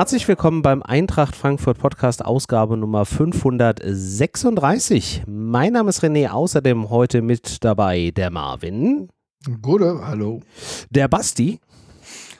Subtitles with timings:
[0.00, 5.24] Herzlich willkommen beim Eintracht Frankfurt Podcast Ausgabe Nummer 536.
[5.26, 9.10] Mein Name ist René, außerdem heute mit dabei der Marvin.
[9.60, 10.40] Gute, hallo.
[10.88, 11.60] Der Basti.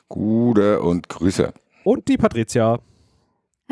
[0.09, 1.53] Gute und Grüße.
[1.85, 2.79] Und die Patricia.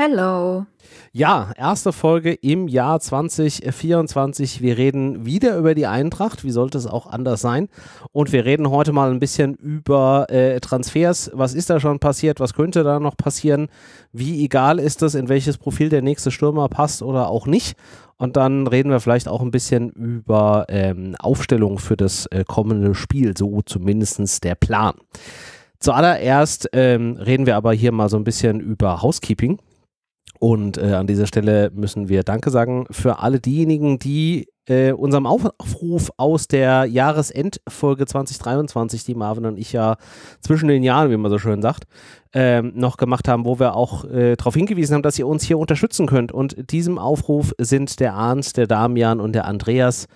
[0.01, 0.65] Hello.
[1.11, 4.63] Ja, erste Folge im Jahr 2024.
[4.63, 6.45] Wir reden wieder über die Eintracht.
[6.45, 7.69] Wie sollte es auch anders sein?
[8.13, 11.33] Und wir reden heute mal ein bisschen über äh, Transfers.
[11.35, 12.39] Was ist da schon passiert?
[12.39, 13.67] Was könnte da noch passieren?
[14.13, 17.77] Wie egal ist es, in welches Profil der nächste Stürmer passt oder auch nicht?
[18.19, 22.95] Und dann reden wir vielleicht auch ein bisschen über ähm, Aufstellung für das äh, kommende
[22.95, 23.37] Spiel.
[23.37, 24.95] So zumindest der Plan.
[25.81, 29.59] Zuallererst ähm, reden wir aber hier mal so ein bisschen über Housekeeping.
[30.39, 35.27] Und äh, an dieser Stelle müssen wir Danke sagen für alle diejenigen, die äh, unserem
[35.27, 39.97] Aufruf aus der Jahresendfolge 2023, die Marvin und ich ja
[40.41, 41.85] zwischen den Jahren, wie man so schön sagt,
[42.35, 45.59] ähm, noch gemacht haben, wo wir auch äh, darauf hingewiesen haben, dass ihr uns hier
[45.59, 46.31] unterstützen könnt.
[46.31, 50.07] Und diesem Aufruf sind der Arndt, der Damian und der Andreas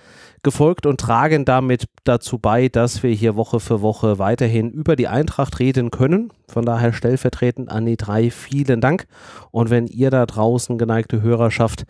[0.42, 5.08] gefolgt und tragen damit dazu bei, dass wir hier Woche für Woche weiterhin über die
[5.08, 6.32] Eintracht reden können.
[6.48, 9.06] Von daher stellvertretend an die drei vielen Dank.
[9.50, 11.84] Und wenn ihr da draußen, geneigte Hörerschaft,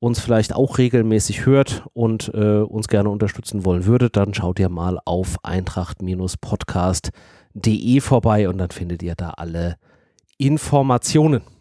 [0.00, 4.68] uns vielleicht auch regelmäßig hört und äh, uns gerne unterstützen wollen würdet, dann schaut ihr
[4.68, 9.76] mal auf eintracht-podcast.de vorbei und dann findet ihr da alle
[10.36, 11.53] Informationen.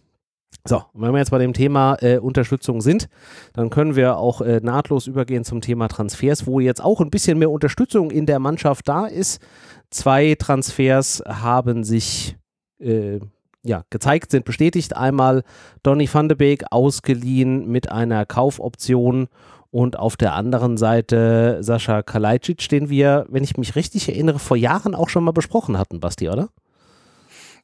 [0.65, 3.09] So, wenn wir jetzt bei dem Thema äh, Unterstützung sind,
[3.53, 7.37] dann können wir auch äh, nahtlos übergehen zum Thema Transfers, wo jetzt auch ein bisschen
[7.39, 9.41] mehr Unterstützung in der Mannschaft da ist.
[9.89, 12.37] Zwei Transfers haben sich
[12.79, 13.19] äh,
[13.63, 14.95] ja, gezeigt, sind bestätigt.
[14.95, 15.43] Einmal
[15.83, 19.27] Donny van de Beek ausgeliehen mit einer Kaufoption
[19.71, 24.55] und auf der anderen Seite Sascha Kalajdzic, den wir, wenn ich mich richtig erinnere, vor
[24.57, 26.49] Jahren auch schon mal besprochen hatten, Basti, oder?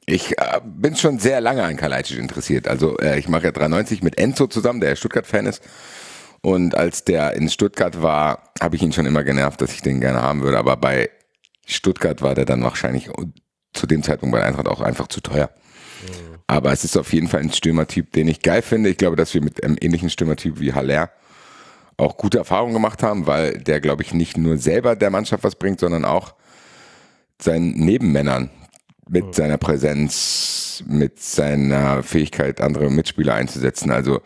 [0.06, 2.68] Ich äh, bin schon sehr lange an Kalajdzic interessiert.
[2.68, 5.62] Also äh, ich mache ja 93 mit Enzo zusammen, der Stuttgart-Fan ist.
[6.42, 10.00] Und als der in Stuttgart war, habe ich ihn schon immer genervt, dass ich den
[10.00, 10.58] gerne haben würde.
[10.58, 11.10] Aber bei
[11.66, 13.10] Stuttgart war der dann wahrscheinlich
[13.72, 15.50] zu dem Zeitpunkt bei Eintracht auch einfach zu teuer.
[16.02, 16.38] Mhm.
[16.46, 18.90] Aber es ist auf jeden Fall ein Stürmertyp, den ich geil finde.
[18.90, 21.10] Ich glaube, dass wir mit einem ähnlichen Stürmertyp wie Haller
[21.96, 25.54] auch gute Erfahrungen gemacht haben, weil der, glaube ich, nicht nur selber der Mannschaft was
[25.54, 26.34] bringt, sondern auch
[27.40, 28.50] seinen Nebenmännern
[29.10, 29.32] mit mhm.
[29.32, 33.90] seiner Präsenz, mit seiner Fähigkeit, andere Mitspieler einzusetzen.
[33.90, 34.20] Also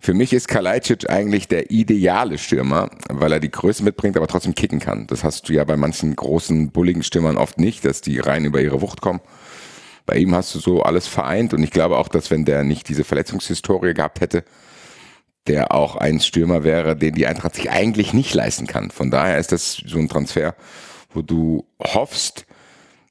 [0.00, 4.54] für mich ist Kalajdzic eigentlich der ideale Stürmer, weil er die Größe mitbringt, aber trotzdem
[4.54, 5.06] kicken kann.
[5.06, 8.60] Das hast du ja bei manchen großen, bulligen Stürmern oft nicht, dass die rein über
[8.60, 9.20] ihre Wucht kommen.
[10.06, 12.88] Bei ihm hast du so alles vereint und ich glaube auch, dass wenn der nicht
[12.88, 14.44] diese Verletzungshistorie gehabt hätte,
[15.46, 18.90] der auch ein Stürmer wäre, den die Eintracht sich eigentlich nicht leisten kann.
[18.90, 20.56] Von daher ist das so ein Transfer,
[21.10, 22.46] wo du hoffst,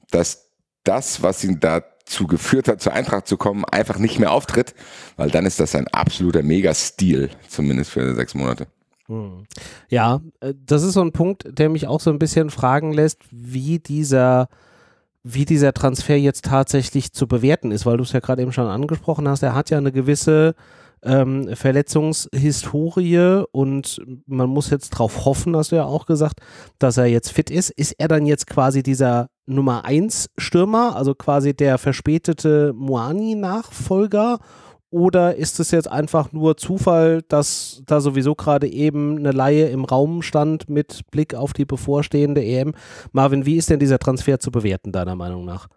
[0.09, 0.51] dass
[0.84, 4.74] das, was ihn dazu geführt hat, zur Eintracht zu kommen, einfach nicht mehr auftritt,
[5.18, 8.68] weil dann ist das ein absoluter Mega-Stil, zumindest für sechs Monate.
[9.08, 9.46] Hm.
[9.90, 13.20] Ja, äh, das ist so ein Punkt, der mich auch so ein bisschen fragen lässt,
[13.31, 14.47] wie dieser,
[15.24, 18.68] wie dieser Transfer jetzt tatsächlich zu bewerten ist, weil du es ja gerade eben schon
[18.68, 20.56] angesprochen hast, er hat ja eine gewisse
[21.04, 26.42] ähm, Verletzungshistorie und man muss jetzt darauf hoffen, hast du ja auch gesagt,
[26.80, 27.72] dass er jetzt fit ist.
[27.72, 34.40] Ist er dann jetzt quasi dieser Nummer 1 Stürmer, also quasi der verspätete Moani-Nachfolger?
[34.94, 39.86] Oder ist es jetzt einfach nur Zufall, dass da sowieso gerade eben eine Laie im
[39.86, 42.74] Raum stand mit Blick auf die bevorstehende EM?
[43.14, 45.70] Marvin, wie ist denn dieser Transfer zu bewerten, deiner Meinung nach?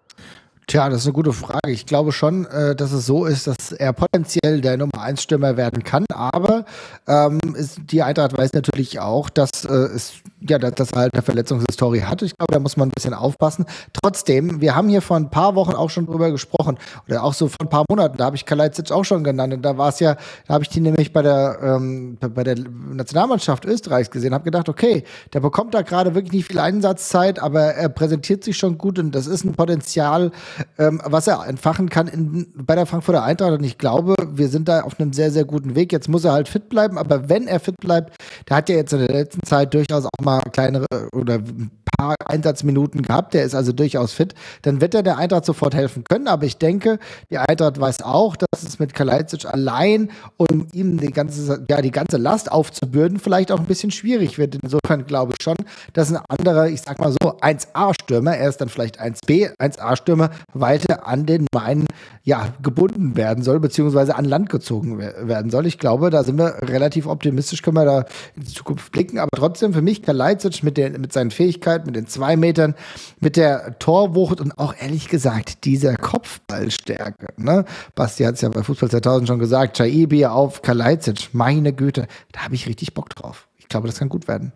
[0.67, 1.71] Tja, das ist eine gute Frage.
[1.71, 5.57] Ich glaube schon, äh, dass es so ist, dass er potenziell der Nummer 1 Stürmer
[5.57, 6.07] werden kann.
[6.11, 6.65] Aber
[7.07, 10.15] ähm, ist, die Eintracht weiß natürlich auch, dass äh, es
[10.49, 12.23] ja, dass, dass er halt eine Verletzungshistorie hat.
[12.23, 13.65] Ich glaube, da muss man ein bisschen aufpassen.
[14.03, 16.79] Trotzdem, wir haben hier vor ein paar Wochen auch schon drüber gesprochen.
[17.09, 19.55] Oder auch so vor ein paar Monaten, da habe ich Kalajdzic auch schon genannt.
[19.55, 22.57] Und da war es ja, da habe ich die nämlich bei der, ähm, bei der
[22.59, 27.63] Nationalmannschaft Österreichs gesehen, habe gedacht, okay, der bekommt da gerade wirklich nicht viel Einsatzzeit, aber
[27.75, 30.31] er präsentiert sich schon gut und das ist ein Potenzial,
[30.79, 33.53] ähm, was er entfachen kann in, bei der Frankfurter Eintracht.
[33.53, 35.93] Und ich glaube, wir sind da auf einem sehr, sehr guten Weg.
[35.93, 38.17] Jetzt muss er halt fit bleiben, aber wenn er fit bleibt,
[38.49, 42.15] der hat ja jetzt in der letzten Zeit durchaus auch mal kleinere oder ein paar
[42.27, 43.35] Einsatzminuten gehabt.
[43.35, 44.35] Der ist also durchaus fit.
[44.63, 46.29] Dann wird er der Eintracht sofort helfen können.
[46.29, 46.99] Aber ich denke,
[47.31, 51.91] die Eintracht weiß auch, dass es mit Kalajdzic allein, um ihm die ganze, ja, die
[51.91, 54.57] ganze Last aufzubürden, vielleicht auch ein bisschen schwierig wird.
[54.63, 55.57] Insofern glaube ich schon,
[55.93, 61.07] dass ein anderer, ich sag mal so, 1A-Stürmer, er ist dann vielleicht 1B, 1A-Stürmer, weiter
[61.07, 61.87] an den Main
[62.23, 65.67] ja, gebunden werden soll, beziehungsweise an Land gezogen werden soll.
[65.67, 68.01] Ich glaube, da sind wir relativ optimistisch, können wir da
[68.35, 69.19] in die Zukunft blicken.
[69.19, 72.75] Aber trotzdem für mich Kalajdzic mit, den, mit seinen Fähigkeiten, mit den zwei Metern,
[73.21, 77.35] mit der Torwucht und auch ehrlich gesagt dieser Kopfballstärke.
[77.37, 77.65] Ne?
[77.95, 82.41] Basti hat es ja bei Fußball 2000 schon gesagt, Chaibi auf Kalajdzic, meine Güte, da
[82.41, 83.49] habe ich richtig Bock drauf.
[83.59, 84.53] Ich glaube, das kann gut werden.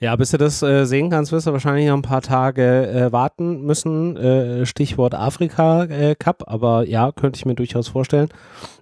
[0.00, 3.12] Ja, bis du das äh, sehen kannst, wirst du wahrscheinlich noch ein paar Tage äh,
[3.12, 4.16] warten müssen.
[4.16, 8.28] Äh, Stichwort Afrika äh, Cup, aber ja, könnte ich mir durchaus vorstellen.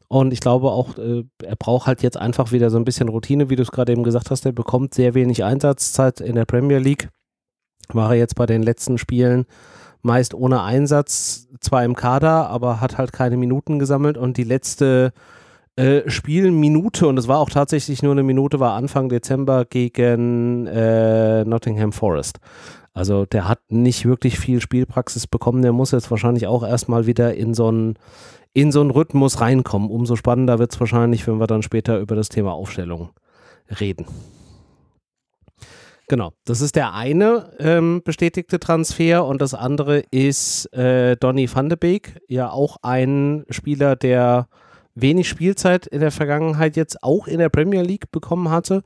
[0.09, 3.51] Und ich glaube auch, äh, er braucht halt jetzt einfach wieder so ein bisschen Routine,
[3.51, 4.47] wie du es gerade eben gesagt hast.
[4.47, 7.09] Er bekommt sehr wenig Einsatzzeit in der Premier League.
[7.93, 9.47] War er jetzt bei den letzten Spielen
[10.03, 15.13] meist ohne Einsatz, zwar im Kader, aber hat halt keine Minuten gesammelt und die letzte
[16.07, 21.93] Spielminute, und es war auch tatsächlich nur eine Minute, war Anfang Dezember gegen äh, Nottingham
[21.93, 22.39] Forest.
[22.93, 25.63] Also der hat nicht wirklich viel Spielpraxis bekommen.
[25.63, 27.99] Der muss jetzt wahrscheinlich auch erstmal wieder in so einen
[28.53, 29.91] in so Rhythmus reinkommen.
[29.91, 33.11] Umso spannender wird es wahrscheinlich, wenn wir dann später über das Thema Aufstellung
[33.81, 34.07] reden.
[36.07, 41.69] Genau, das ist der eine ähm, bestätigte Transfer und das andere ist äh, Donny van
[41.69, 44.49] de Beek, ja auch ein Spieler, der
[44.95, 48.83] wenig Spielzeit in der Vergangenheit jetzt auch in der Premier League bekommen hatte,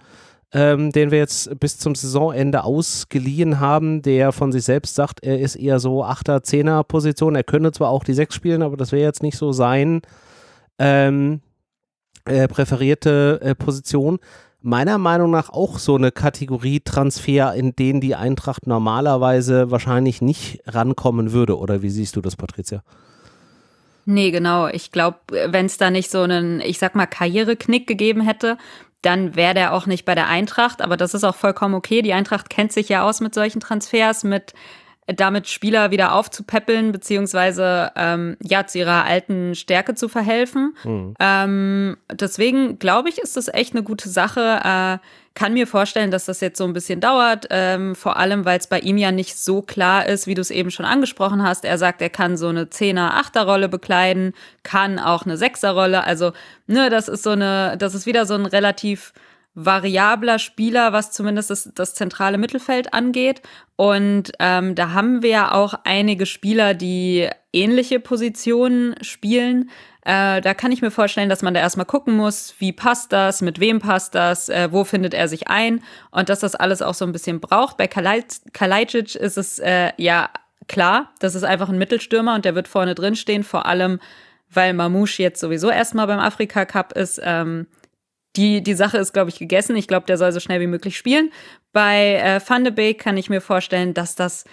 [0.52, 5.38] ähm, den wir jetzt bis zum Saisonende ausgeliehen haben, der von sich selbst sagt, er
[5.38, 7.34] ist eher so 8er, 10er Position.
[7.34, 10.00] Er könnte zwar auch die 6 spielen, aber das wäre jetzt nicht so sein
[10.78, 11.40] ähm,
[12.24, 14.18] äh, präferierte äh, Position.
[14.60, 20.60] Meiner Meinung nach auch so eine Kategorie Transfer, in denen die Eintracht normalerweise wahrscheinlich nicht
[20.66, 21.58] rankommen würde.
[21.58, 22.82] Oder wie siehst du das, Patricia?
[24.10, 24.68] Nee, genau.
[24.68, 28.56] Ich glaube, wenn es da nicht so einen, ich sag mal, Karriereknick gegeben hätte,
[29.02, 30.80] dann wäre der auch nicht bei der Eintracht.
[30.80, 32.00] Aber das ist auch vollkommen okay.
[32.00, 34.54] Die Eintracht kennt sich ja aus mit solchen Transfers, mit
[35.16, 40.74] damit Spieler wieder aufzupäppeln, beziehungsweise ähm, ja zu ihrer alten Stärke zu verhelfen.
[40.84, 41.14] Mhm.
[41.18, 44.60] Ähm, deswegen glaube ich, ist das echt eine gute Sache.
[44.64, 44.98] Äh,
[45.34, 48.66] kann mir vorstellen, dass das jetzt so ein bisschen dauert, ähm, vor allem, weil es
[48.66, 51.64] bei ihm ja nicht so klar ist, wie du es eben schon angesprochen hast.
[51.64, 54.34] Er sagt, er kann so eine Zehner, Achter Rolle bekleiden,
[54.64, 56.02] kann auch eine Sechser Rolle.
[56.02, 56.32] Also,
[56.66, 59.12] ne, das ist so eine, das ist wieder so ein relativ
[59.54, 63.42] variabler Spieler, was zumindest das, das zentrale Mittelfeld angeht.
[63.76, 69.70] Und ähm, da haben wir ja auch einige Spieler, die ähnliche Positionen spielen.
[70.02, 73.42] Äh, da kann ich mir vorstellen, dass man da erstmal gucken muss, wie passt das,
[73.42, 76.94] mit wem passt das, äh, wo findet er sich ein und dass das alles auch
[76.94, 77.76] so ein bisschen braucht.
[77.76, 80.30] Bei Kalajdzic ist es äh, ja
[80.68, 83.98] klar, das ist einfach ein Mittelstürmer und der wird vorne drin stehen, vor allem
[84.50, 87.20] weil Mamouche jetzt sowieso erstmal beim Afrika Cup ist.
[87.22, 87.66] Ähm,
[88.38, 89.76] die, die Sache ist, glaube ich, gegessen.
[89.76, 91.30] Ich glaube, der soll so schnell wie möglich spielen.
[91.72, 94.44] Bei äh, Van kann ich mir vorstellen, dass das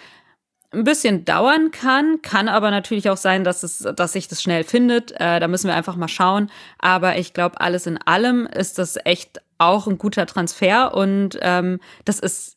[0.72, 4.64] ein bisschen dauern kann, kann aber natürlich auch sein, dass, es, dass sich das schnell
[4.64, 5.12] findet.
[5.12, 6.50] Äh, da müssen wir einfach mal schauen.
[6.78, 11.80] Aber ich glaube, alles in allem ist das echt auch ein guter Transfer und ähm,
[12.04, 12.55] das ist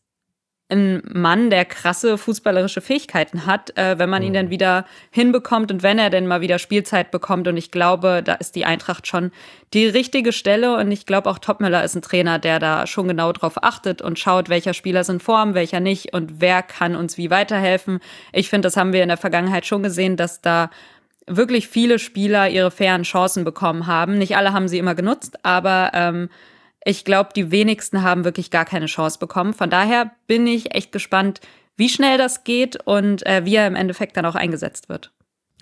[0.69, 4.51] ein Mann, der krasse fußballerische Fähigkeiten hat, äh, wenn man ihn dann mhm.
[4.51, 7.47] wieder hinbekommt und wenn er denn mal wieder Spielzeit bekommt.
[7.47, 9.31] Und ich glaube, da ist die Eintracht schon
[9.73, 10.77] die richtige Stelle.
[10.77, 14.19] Und ich glaube auch Topmüller ist ein Trainer, der da schon genau drauf achtet und
[14.19, 17.99] schaut, welcher Spieler ist in Form, welcher nicht und wer kann uns wie weiterhelfen.
[18.31, 20.69] Ich finde, das haben wir in der Vergangenheit schon gesehen, dass da
[21.25, 24.17] wirklich viele Spieler ihre fairen Chancen bekommen haben.
[24.17, 26.29] Nicht alle haben sie immer genutzt, aber ähm,
[26.83, 29.53] ich glaube, die wenigsten haben wirklich gar keine Chance bekommen.
[29.53, 31.41] Von daher bin ich echt gespannt,
[31.75, 35.11] wie schnell das geht und äh, wie er im Endeffekt dann auch eingesetzt wird.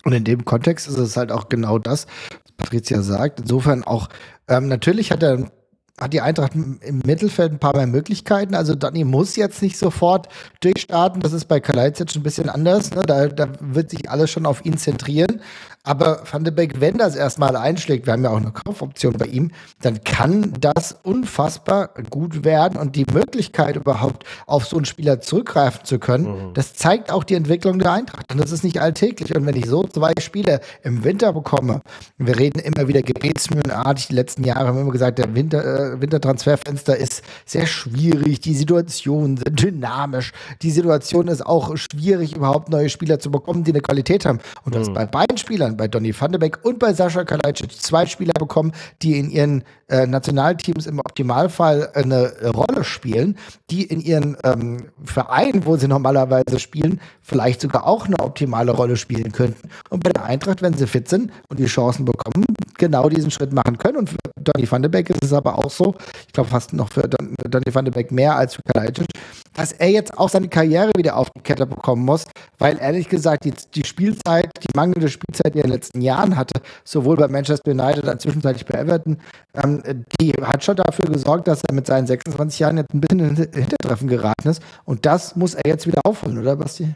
[0.03, 2.07] Und in dem Kontext ist es halt auch genau das,
[2.43, 3.39] was Patricia sagt.
[3.39, 4.09] Insofern auch,
[4.47, 5.51] ähm, natürlich hat er
[5.99, 8.53] hat die Eintracht im Mittelfeld ein paar mehr Möglichkeiten.
[8.53, 10.27] Also Donny muss jetzt nicht sofort
[10.61, 11.21] durchstarten.
[11.21, 12.91] Das ist bei Kalajdzic ein bisschen anders.
[12.91, 13.01] Ne?
[13.01, 15.41] Da, da wird sich alles schon auf ihn zentrieren.
[15.87, 19.27] Aber Van de Beek, wenn das erstmal einschlägt, wir haben ja auch eine Kaufoption bei
[19.27, 19.51] ihm,
[19.81, 25.85] dann kann das unfassbar gut werden und die Möglichkeit überhaupt auf so einen Spieler zurückgreifen
[25.85, 26.53] zu können, mhm.
[26.55, 28.29] das zeigt auch die Entwicklung der Eintracht.
[28.29, 29.33] Und das ist nicht alltäglich.
[29.33, 31.79] Und wenn ich so zwei Spiele im Winter bekomme,
[32.17, 35.86] wir reden immer wieder gebetsmühlenartig, die letzten Jahre haben wir immer gesagt, der Winter, äh,
[36.01, 42.89] Wintertransferfenster ist sehr schwierig, die Situationen sind dynamisch, die Situation ist auch schwierig, überhaupt neue
[42.89, 44.39] Spieler zu bekommen, die eine Qualität haben.
[44.65, 44.93] Und das mhm.
[44.93, 48.71] bei beiden Spielern bei Donny van de Beek und bei Sascha Kalajdzic zwei Spieler bekommen,
[49.01, 53.37] die in ihren äh, Nationalteams im Optimalfall eine Rolle spielen,
[53.69, 58.97] die in ihren ähm, Vereinen, wo sie normalerweise spielen, vielleicht sogar auch eine optimale Rolle
[58.97, 59.69] spielen könnten.
[59.89, 62.45] Und bei der Eintracht, wenn sie fit sind und die Chancen bekommen,
[62.77, 63.97] genau diesen Schritt machen können.
[63.97, 64.09] Und
[64.47, 65.95] Donny van de Beek ist es aber auch so,
[66.27, 69.07] ich glaube fast noch für Don, Donny van de Beek mehr als für Kalajdzic,
[69.53, 72.25] dass er jetzt auch seine Karriere wieder auf die Kette bekommen muss,
[72.57, 76.37] weil ehrlich gesagt die, die Spielzeit, die mangelnde Spielzeit, die er in den letzten Jahren
[76.37, 79.17] hatte, sowohl bei Manchester United als zwischenzeitlich bei Everton,
[79.53, 79.81] ähm,
[80.19, 83.35] die hat schon dafür gesorgt, dass er mit seinen 26 Jahren jetzt ein bisschen in
[83.35, 86.93] Hintertreffen geraten ist und das muss er jetzt wieder aufholen, oder Basti?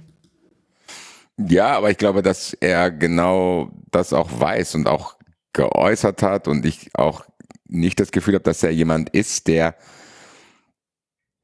[1.38, 5.16] Ja, aber ich glaube, dass er genau das auch weiß und auch
[5.54, 7.26] geäußert hat und ich auch
[7.72, 9.76] nicht das Gefühl habe, dass er jemand ist, der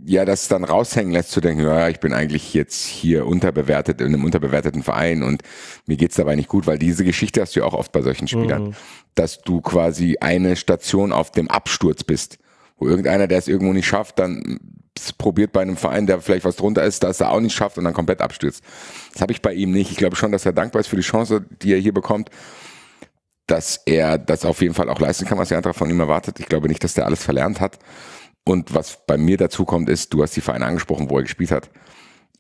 [0.04, 4.08] ja das dann raushängen lässt zu denken, ja, ich bin eigentlich jetzt hier unterbewertet in
[4.08, 5.42] einem unterbewerteten Verein und
[5.88, 8.28] mir geht's dabei nicht gut, weil diese Geschichte hast du ja auch oft bei solchen
[8.28, 8.76] Spielern, mhm.
[9.16, 12.38] dass du quasi eine Station auf dem Absturz bist,
[12.78, 14.60] wo irgendeiner, der es irgendwo nicht schafft, dann
[15.18, 17.84] probiert bei einem Verein, der vielleicht was drunter ist, dass er auch nicht schafft und
[17.84, 18.64] dann komplett abstürzt.
[19.14, 19.92] Das habe ich bei ihm nicht.
[19.92, 22.30] Ich glaube schon, dass er dankbar ist für die Chance, die er hier bekommt
[23.48, 26.40] dass er das auf jeden Fall auch leisten kann, was der Eintracht von ihm erwartet.
[26.40, 27.80] Ich glaube nicht, dass der alles verlernt hat.
[28.44, 31.52] Und was bei mir dazu kommt, ist, du hast die Vereine angesprochen, wo er gespielt
[31.52, 31.70] hat.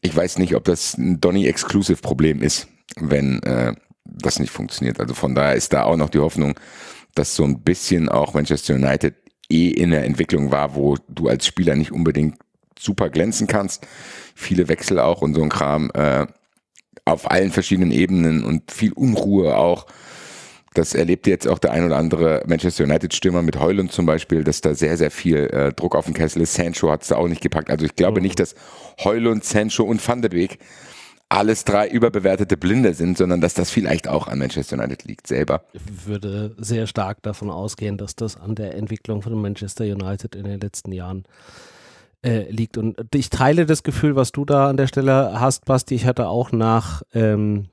[0.02, 3.74] Ich weiß nicht, ob das ein Donny-Exclusive-Problem ist, wenn äh,
[4.06, 5.00] das nicht funktioniert.
[5.00, 6.60] Also von daher ist da auch noch die Hoffnung,
[7.16, 9.16] dass so ein bisschen auch Manchester United
[9.50, 12.38] eh in der Entwicklung war, wo du als Spieler nicht unbedingt
[12.78, 13.88] super glänzen kannst.
[14.36, 16.28] Viele Wechsel auch und so ein Kram äh,
[17.06, 19.88] auf allen verschiedenen Ebenen und viel Unruhe auch
[20.78, 24.62] das erlebt jetzt auch der ein oder andere Manchester United-Stürmer mit Heulund zum Beispiel, dass
[24.62, 26.54] da sehr, sehr viel äh, Druck auf den Kessel ist.
[26.54, 27.70] Sancho hat es da auch nicht gepackt.
[27.70, 28.28] Also ich glaube mhm.
[28.28, 28.56] nicht, dass
[29.04, 30.60] Heulund, Sancho und Van de Beek
[31.30, 35.64] alles drei überbewertete Blinde sind, sondern dass das vielleicht auch an Manchester United liegt selber.
[35.74, 40.46] Ich würde sehr stark davon ausgehen, dass das an der Entwicklung von Manchester United in
[40.46, 41.24] den letzten Jahren
[42.22, 42.78] äh, liegt.
[42.78, 45.96] Und ich teile das Gefühl, was du da an der Stelle hast, Basti.
[45.96, 47.68] Ich hatte auch nach ähm,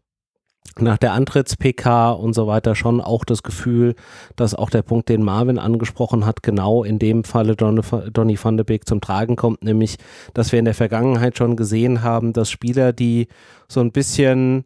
[0.79, 3.95] nach der Antritts-PK und so weiter schon auch das Gefühl,
[4.37, 7.81] dass auch der Punkt, den Marvin angesprochen hat, genau in dem Falle Don,
[8.13, 9.97] Donny van de Beek zum Tragen kommt, nämlich,
[10.33, 13.29] dass wir in der Vergangenheit schon gesehen haben, dass Spieler, die
[13.69, 14.65] so ein bisschen,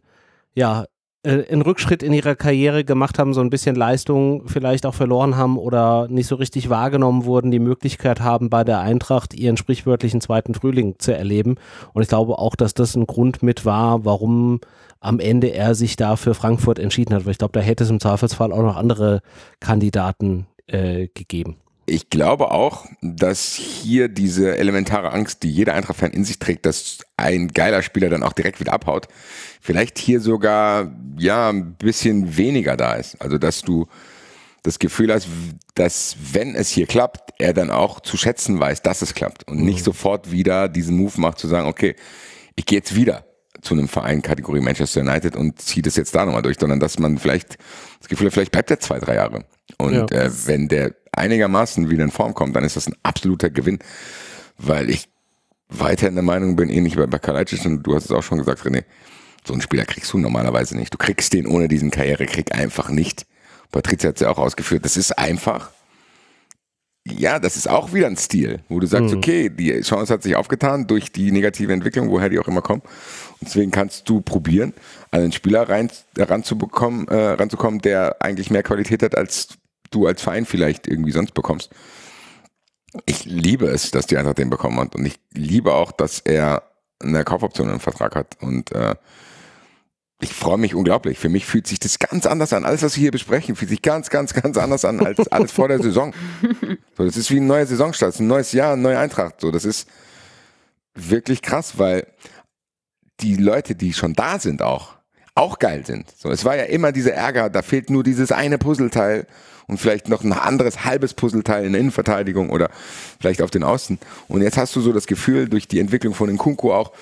[0.54, 0.86] ja,
[1.24, 5.36] äh, einen Rückschritt in ihrer Karriere gemacht haben, so ein bisschen Leistung vielleicht auch verloren
[5.36, 10.20] haben oder nicht so richtig wahrgenommen wurden, die Möglichkeit haben, bei der Eintracht ihren sprichwörtlichen
[10.20, 11.56] zweiten Frühling zu erleben.
[11.92, 14.60] Und ich glaube auch, dass das ein Grund mit war, warum
[15.00, 17.24] am Ende er sich da für Frankfurt entschieden hat.
[17.24, 19.20] Weil ich glaube, da hätte es im Zweifelsfall auch noch andere
[19.60, 21.56] Kandidaten äh, gegeben.
[21.90, 26.98] Ich glaube auch, dass hier diese elementare Angst, die jeder Eintracht-Fan in sich trägt, dass
[27.16, 29.08] ein geiler Spieler dann auch direkt wieder abhaut,
[29.62, 33.20] vielleicht hier sogar ja ein bisschen weniger da ist.
[33.22, 33.86] Also dass du
[34.64, 35.28] das Gefühl hast,
[35.76, 39.62] dass wenn es hier klappt, er dann auch zu schätzen weiß, dass es klappt und
[39.62, 39.84] nicht mhm.
[39.84, 41.96] sofort wieder diesen Move macht zu sagen, okay,
[42.54, 43.24] ich gehe jetzt wieder
[43.60, 46.98] zu einem Verein Kategorie Manchester United und zieht es jetzt da nochmal durch, sondern dass
[46.98, 47.58] man vielleicht
[47.98, 49.44] das Gefühl hat, vielleicht bleibt er zwei, drei Jahre.
[49.76, 50.04] Und ja.
[50.06, 53.78] äh, wenn der einigermaßen wieder in Form kommt, dann ist das ein absoluter Gewinn,
[54.58, 55.08] weil ich
[55.68, 58.62] weiter in der Meinung bin, ähnlich bei Bakalaitis und du hast es auch schon gesagt,
[58.62, 58.84] René,
[59.46, 60.92] so einen Spieler kriegst du normalerweise nicht.
[60.92, 63.26] Du kriegst den ohne diesen Karrierekrieg einfach nicht.
[63.70, 64.84] Patricia hat es ja auch ausgeführt.
[64.84, 65.70] Das ist einfach
[67.16, 69.18] ja, das ist auch wieder ein Stil, wo du sagst, mhm.
[69.18, 72.82] okay, die Chance hat sich aufgetan durch die negative Entwicklung, woher die auch immer kommen.
[72.82, 74.74] Und deswegen kannst du probieren,
[75.10, 79.48] an einen Spieler rein, ranzubekommen, äh, ranzukommen, der eigentlich mehr Qualität hat, als
[79.90, 81.70] du als Verein vielleicht irgendwie sonst bekommst.
[83.06, 84.94] Ich liebe es, dass die Eintracht den bekommen hat.
[84.94, 86.62] Und ich liebe auch, dass er
[87.00, 88.36] eine Kaufoption im Vertrag hat.
[88.40, 88.94] Und äh,
[90.20, 91.18] ich freue mich unglaublich.
[91.18, 92.64] Für mich fühlt sich das ganz anders an.
[92.64, 95.68] Alles, was wir hier besprechen, fühlt sich ganz, ganz, ganz anders an als alles vor
[95.68, 96.12] der Saison.
[96.96, 99.40] So, das ist wie ein neuer Saisonstart, ein neues Jahr, eine neue Eintracht.
[99.40, 99.88] So, das ist
[100.94, 102.06] wirklich krass, weil
[103.20, 104.98] die Leute, die schon da sind, auch
[105.38, 106.12] auch geil sind.
[106.16, 109.26] So, es war ja immer dieser Ärger, da fehlt nur dieses eine Puzzleteil
[109.68, 112.70] und vielleicht noch ein anderes halbes Puzzleteil in der Innenverteidigung oder
[113.20, 114.00] vielleicht auf den Außen.
[114.26, 116.92] Und jetzt hast du so das Gefühl durch die Entwicklung von den Kunku auch,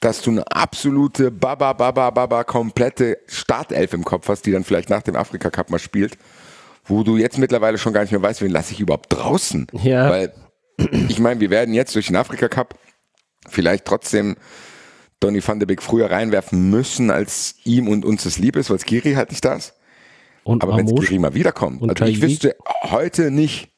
[0.00, 4.90] dass du eine absolute Baba, Baba, Baba, komplette Startelf im Kopf hast, die dann vielleicht
[4.90, 6.18] nach dem Afrika Cup mal spielt,
[6.84, 9.66] wo du jetzt mittlerweile schon gar nicht mehr weißt, wen lasse ich überhaupt draußen.
[9.72, 10.10] Ja.
[10.10, 10.32] Weil,
[11.08, 12.78] ich meine, wir werden jetzt durch den Afrika Cup
[13.48, 14.36] vielleicht trotzdem
[15.20, 18.78] Donny van de Beek früher reinwerfen müssen, als ihm und uns das lieb ist, weil
[18.78, 19.74] Skiri halt nicht da ist.
[20.44, 23.72] Und Aber wenn Skiri mal wiederkommt, also ich wüsste heute nicht,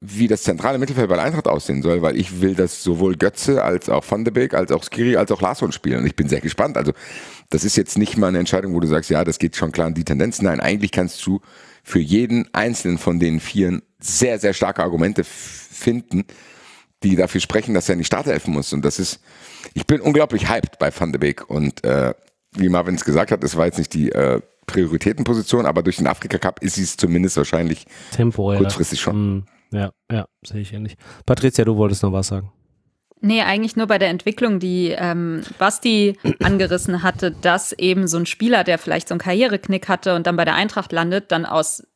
[0.00, 3.90] wie das zentrale Mittelfeld bei Eintracht aussehen soll, weil ich will, dass sowohl Götze als
[3.90, 6.00] auch Van de Beek, als auch Skiri, als auch Larsson spielen.
[6.00, 6.78] Und ich bin sehr gespannt.
[6.78, 6.92] Also,
[7.50, 9.88] das ist jetzt nicht mal eine Entscheidung, wo du sagst, ja, das geht schon klar
[9.88, 10.40] in die Tendenz.
[10.40, 11.40] Nein, eigentlich kannst du
[11.82, 16.24] für jeden einzelnen von den Vieren sehr, sehr starke Argumente finden,
[17.02, 18.72] die dafür sprechen, dass er in die Startelfen muss.
[18.72, 19.20] Und das ist,
[19.74, 21.48] ich bin unglaublich hyped bei Van de Beek.
[21.50, 22.14] Und äh,
[22.52, 26.06] wie Marvin es gesagt hat, es war jetzt nicht die äh, Prioritätenposition, aber durch den
[26.06, 28.58] Afrika Cup ist sie es zumindest wahrscheinlich Temporär.
[28.58, 29.36] kurzfristig schon.
[29.36, 30.96] Mm, ja, ja, sehe ich ähnlich.
[31.26, 32.52] Patricia, du wolltest noch was sagen.
[33.22, 38.24] Nee, eigentlich nur bei der Entwicklung, die ähm, Basti angerissen hatte, dass eben so ein
[38.24, 41.86] Spieler, der vielleicht so einen Karriereknick hatte und dann bei der Eintracht landet, dann aus,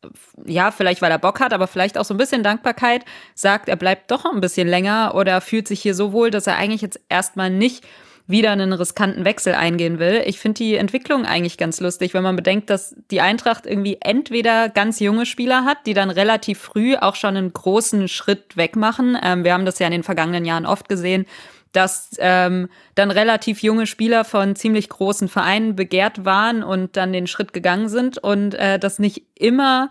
[0.44, 3.76] ja, vielleicht weil er Bock hat, aber vielleicht auch so ein bisschen Dankbarkeit, sagt, er
[3.76, 7.00] bleibt doch ein bisschen länger oder fühlt sich hier so wohl, dass er eigentlich jetzt
[7.08, 7.86] erstmal nicht
[8.26, 10.22] wieder einen riskanten Wechsel eingehen will.
[10.24, 14.70] Ich finde die Entwicklung eigentlich ganz lustig, wenn man bedenkt, dass die Eintracht irgendwie entweder
[14.70, 19.18] ganz junge Spieler hat, die dann relativ früh auch schon einen großen Schritt wegmachen.
[19.22, 21.26] Ähm, wir haben das ja in den vergangenen Jahren oft gesehen,
[21.72, 27.26] dass ähm, dann relativ junge Spieler von ziemlich großen Vereinen begehrt waren und dann den
[27.26, 29.90] Schritt gegangen sind und äh, das nicht immer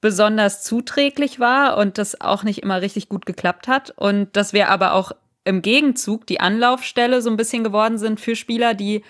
[0.00, 4.68] besonders zuträglich war und das auch nicht immer richtig gut geklappt hat und dass wir
[4.68, 5.12] aber auch
[5.46, 9.02] im Gegenzug die Anlaufstelle so ein bisschen geworden sind für Spieler, die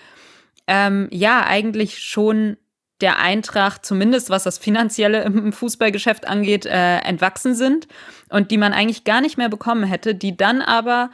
[0.67, 2.57] ähm, ja eigentlich schon
[3.01, 7.87] der Eintracht, zumindest was das Finanzielle im Fußballgeschäft angeht, äh, entwachsen sind
[8.29, 11.09] und die man eigentlich gar nicht mehr bekommen hätte, die dann aber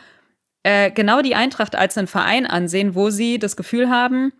[0.64, 4.34] äh, genau die Eintracht als einen Verein ansehen, wo sie das Gefühl haben,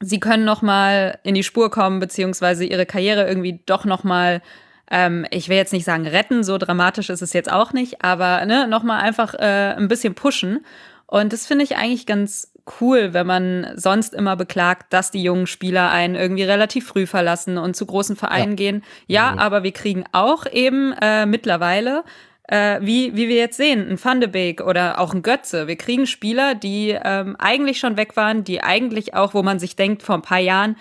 [0.00, 4.42] sie können noch mal in die Spur kommen beziehungsweise ihre Karriere irgendwie doch noch mal
[4.90, 8.44] ähm, ich will jetzt nicht sagen retten, so dramatisch ist es jetzt auch nicht, aber
[8.46, 10.64] ne, nochmal einfach äh, ein bisschen pushen.
[11.06, 15.46] Und das finde ich eigentlich ganz cool, wenn man sonst immer beklagt, dass die jungen
[15.46, 18.56] Spieler einen irgendwie relativ früh verlassen und zu großen Vereinen ja.
[18.56, 18.84] gehen.
[19.06, 19.38] Ja, mhm.
[19.38, 22.04] aber wir kriegen auch eben äh, mittlerweile
[22.48, 25.66] äh, wie, wie wir jetzt sehen, ein Van de Beek oder auch ein Götze.
[25.66, 29.76] Wir kriegen Spieler, die ähm, eigentlich schon weg waren, die eigentlich auch, wo man sich
[29.76, 30.76] denkt, vor ein paar Jahren,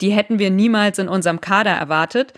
[0.00, 2.32] die hätten wir niemals in unserem Kader erwartet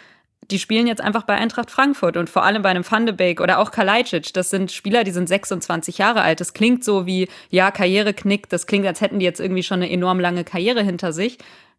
[0.52, 3.40] die spielen jetzt einfach bei Eintracht Frankfurt und vor allem bei einem Van de Beek
[3.40, 4.32] oder auch Kalajdzic.
[4.34, 6.40] Das sind Spieler, die sind 26 Jahre alt.
[6.40, 8.48] Das klingt so wie, ja, Karriereknick.
[8.50, 11.38] Das klingt, als hätten die jetzt irgendwie schon eine enorm lange Karriere hinter sich.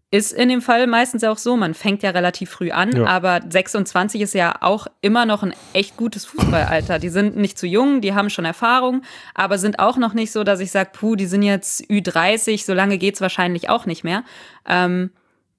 [0.10, 1.56] Ist in dem Fall meistens auch so.
[1.56, 3.06] Man fängt ja relativ früh an, ja.
[3.06, 7.00] aber 26 ist ja auch immer noch ein echt gutes Fußballalter.
[7.00, 9.02] Die sind nicht zu jung, die haben schon Erfahrung,
[9.34, 12.74] aber sind auch noch nicht so, dass ich sage, puh, die sind jetzt Ü30, so
[12.74, 14.24] lange geht's wahrscheinlich auch nicht mehr.
[14.68, 15.12] Ähm,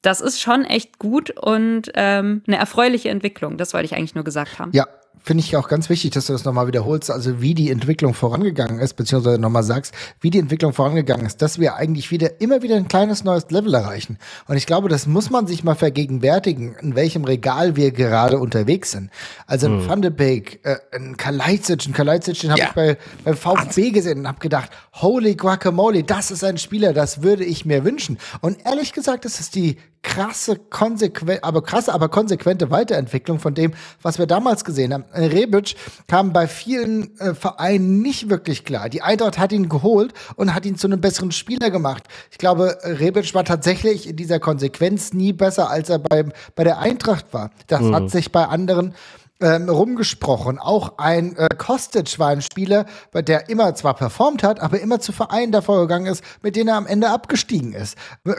[0.04, 3.56] das ist schon echt gut und ähm, eine erfreuliche Entwicklung.
[3.56, 4.70] Das wollte ich eigentlich nur gesagt haben.
[4.72, 4.87] Ja,
[5.24, 8.78] finde ich auch ganz wichtig, dass du das nochmal wiederholst, also wie die Entwicklung vorangegangen
[8.78, 12.76] ist, beziehungsweise nochmal sagst, wie die Entwicklung vorangegangen ist, dass wir eigentlich wieder immer wieder
[12.76, 14.18] ein kleines neues Level erreichen.
[14.48, 18.90] Und ich glaube, das muss man sich mal vergegenwärtigen, in welchem Regal wir gerade unterwegs
[18.90, 19.10] sind.
[19.46, 19.88] Also ein hm.
[19.88, 22.66] Van de Beek, äh, ein Kalajdzic, ein Kalajdzic, den habe ja.
[22.66, 27.22] ich bei, beim VfB gesehen und habe gedacht, holy guacamole, das ist ein Spieler, das
[27.22, 28.18] würde ich mir wünschen.
[28.42, 33.72] Und ehrlich gesagt, das ist die krasse, konsequent, aber krasse, aber konsequente Weiterentwicklung von dem,
[34.02, 35.04] was wir damals gesehen haben.
[35.14, 38.88] Äh, Rebic kam bei vielen äh, Vereinen nicht wirklich klar.
[38.88, 42.05] Die Eintracht hat ihn geholt und hat ihn zu einem besseren Spieler gemacht.
[42.31, 46.79] Ich glaube, Rebic war tatsächlich in dieser Konsequenz nie besser, als er beim, bei der
[46.79, 47.50] Eintracht war.
[47.66, 47.94] Das mhm.
[47.94, 48.94] hat sich bei anderen
[49.40, 50.59] ähm, rumgesprochen.
[50.59, 55.12] Auch ein äh, Kostic war ein Spieler, der immer zwar performt hat, aber immer zu
[55.12, 57.97] Vereinen davor gegangen ist, mit denen er am Ende abgestiegen ist.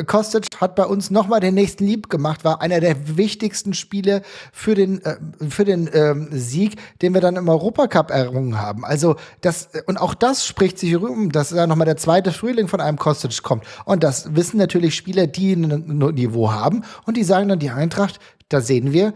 [0.08, 4.22] Kostic hat bei uns nochmal den nächsten Lieb gemacht, war einer der wichtigsten Spiele
[4.54, 5.18] für den, äh,
[5.50, 8.86] für den ähm, Sieg, den wir dann im Europacup errungen haben.
[8.86, 12.80] Also das, und auch das spricht sich rum, dass da nochmal der zweite Frühling von
[12.80, 13.66] einem Kostic kommt.
[13.84, 18.20] Und das wissen natürlich Spieler, die ein Niveau haben und die sagen dann, die Eintracht,
[18.50, 19.14] da sehen wir,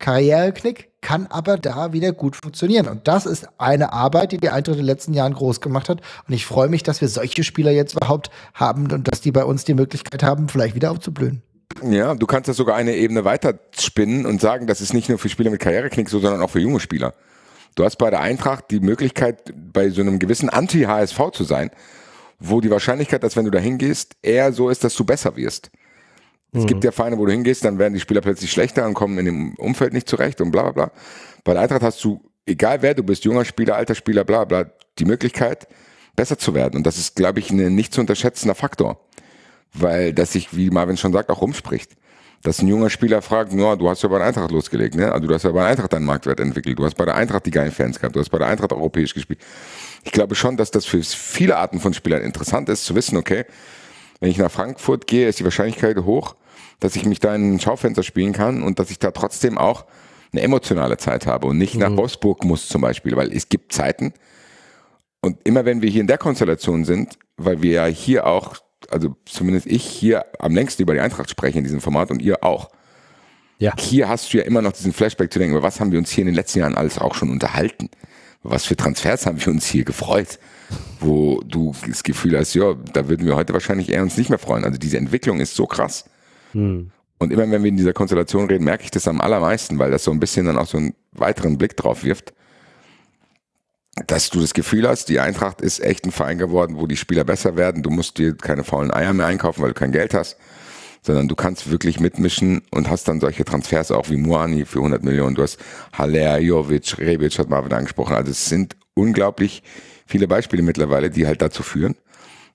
[0.00, 2.88] Karriereknick, kann aber da wieder gut funktionieren.
[2.88, 6.00] Und das ist eine Arbeit, die die Eintracht in den letzten Jahren groß gemacht hat.
[6.26, 9.44] Und ich freue mich, dass wir solche Spieler jetzt überhaupt haben und dass die bei
[9.44, 11.42] uns die Möglichkeit haben, vielleicht wieder aufzublühen.
[11.88, 15.18] Ja, du kannst das sogar eine Ebene weiter spinnen und sagen, das ist nicht nur
[15.18, 17.14] für Spieler mit Karriereknick so, sondern auch für junge Spieler.
[17.76, 21.70] Du hast bei der Eintracht die Möglichkeit, bei so einem gewissen Anti-HSV zu sein,
[22.38, 25.70] wo die Wahrscheinlichkeit, dass wenn du da hingehst, eher so ist, dass du besser wirst.
[26.52, 26.66] Es mhm.
[26.66, 29.24] gibt ja Vereine, wo du hingehst, dann werden die Spieler plötzlich schlechter und kommen in
[29.24, 30.92] dem Umfeld nicht zurecht und bla bla bla.
[31.44, 34.66] Bei der Eintracht hast du, egal wer du bist, junger Spieler, alter Spieler, bla bla,
[34.98, 35.68] die Möglichkeit,
[36.16, 36.76] besser zu werden.
[36.76, 39.00] Und das ist, glaube ich, ein nicht zu unterschätzender Faktor.
[39.72, 41.92] Weil das sich, wie Marvin schon sagt, auch rumspricht.
[42.42, 45.12] Dass ein junger Spieler fragt, ja, du hast ja bei der Eintracht losgelegt, ne?
[45.12, 47.44] Also du hast ja bei der Eintracht deinen Marktwert entwickelt, du hast bei der Eintracht
[47.46, 49.40] die geilen Fans gehabt, du hast bei der Eintracht europäisch gespielt.
[50.04, 53.44] Ich glaube schon, dass das für viele Arten von Spielern interessant ist, zu wissen, okay,
[54.20, 56.34] wenn ich nach Frankfurt gehe, ist die Wahrscheinlichkeit hoch,
[56.80, 59.86] dass ich mich da in ein Schaufenster spielen kann und dass ich da trotzdem auch
[60.32, 61.80] eine emotionale Zeit habe und nicht mhm.
[61.80, 64.12] nach Wolfsburg muss zum Beispiel, weil es gibt Zeiten
[65.20, 68.56] und immer wenn wir hier in der Konstellation sind, weil wir ja hier auch,
[68.90, 72.42] also zumindest ich hier am längsten über die Eintracht spreche in diesem Format und ihr
[72.42, 72.70] auch.
[73.58, 73.74] Ja.
[73.78, 76.10] Hier hast du ja immer noch diesen Flashback zu denken, über was haben wir uns
[76.10, 77.90] hier in den letzten Jahren alles auch schon unterhalten?
[78.42, 80.38] Was für Transfers haben wir uns hier gefreut?
[81.00, 84.38] Wo du das Gefühl hast, ja, da würden wir heute wahrscheinlich eher uns nicht mehr
[84.38, 84.64] freuen.
[84.64, 86.06] Also diese Entwicklung ist so krass.
[86.52, 86.90] Hm.
[87.18, 90.04] Und immer wenn wir in dieser Konstellation reden, merke ich das am allermeisten, weil das
[90.04, 92.32] so ein bisschen dann auch so einen weiteren Blick drauf wirft,
[94.06, 97.24] dass du das Gefühl hast, die Eintracht ist echt ein Verein geworden, wo die Spieler
[97.24, 97.82] besser werden.
[97.82, 100.38] Du musst dir keine faulen Eier mehr einkaufen, weil du kein Geld hast,
[101.02, 105.02] sondern du kannst wirklich mitmischen und hast dann solche Transfers auch wie Muani für 100
[105.02, 105.34] Millionen.
[105.34, 105.58] Du hast
[105.92, 108.14] Haller, Jovic, Rebic hat Marvin angesprochen.
[108.14, 109.62] Also es sind unglaublich
[110.06, 111.96] viele Beispiele mittlerweile, die halt dazu führen,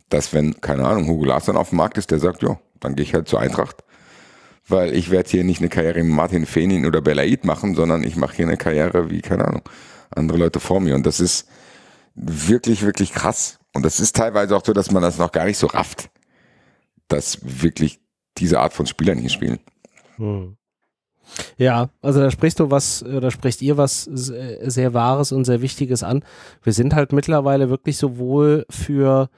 [0.09, 3.03] dass wenn, keine Ahnung, Hugo Larsson auf dem Markt ist, der sagt, ja, dann gehe
[3.03, 3.83] ich halt zur Eintracht,
[4.67, 8.15] weil ich werde hier nicht eine Karriere mit Martin Fenin oder Belaid machen, sondern ich
[8.15, 9.61] mache hier eine Karriere wie, keine Ahnung,
[10.09, 10.95] andere Leute vor mir.
[10.95, 11.47] Und das ist
[12.15, 13.59] wirklich, wirklich krass.
[13.73, 16.09] Und das ist teilweise auch so, dass man das noch gar nicht so rafft,
[17.07, 17.99] dass wirklich
[18.37, 19.59] diese Art von Spielern hier spielen.
[20.17, 20.57] Hm.
[21.57, 26.03] Ja, also da sprichst du was, da spricht ihr was sehr Wahres und sehr Wichtiges
[26.03, 26.23] an.
[26.63, 29.29] Wir sind halt mittlerweile wirklich sowohl für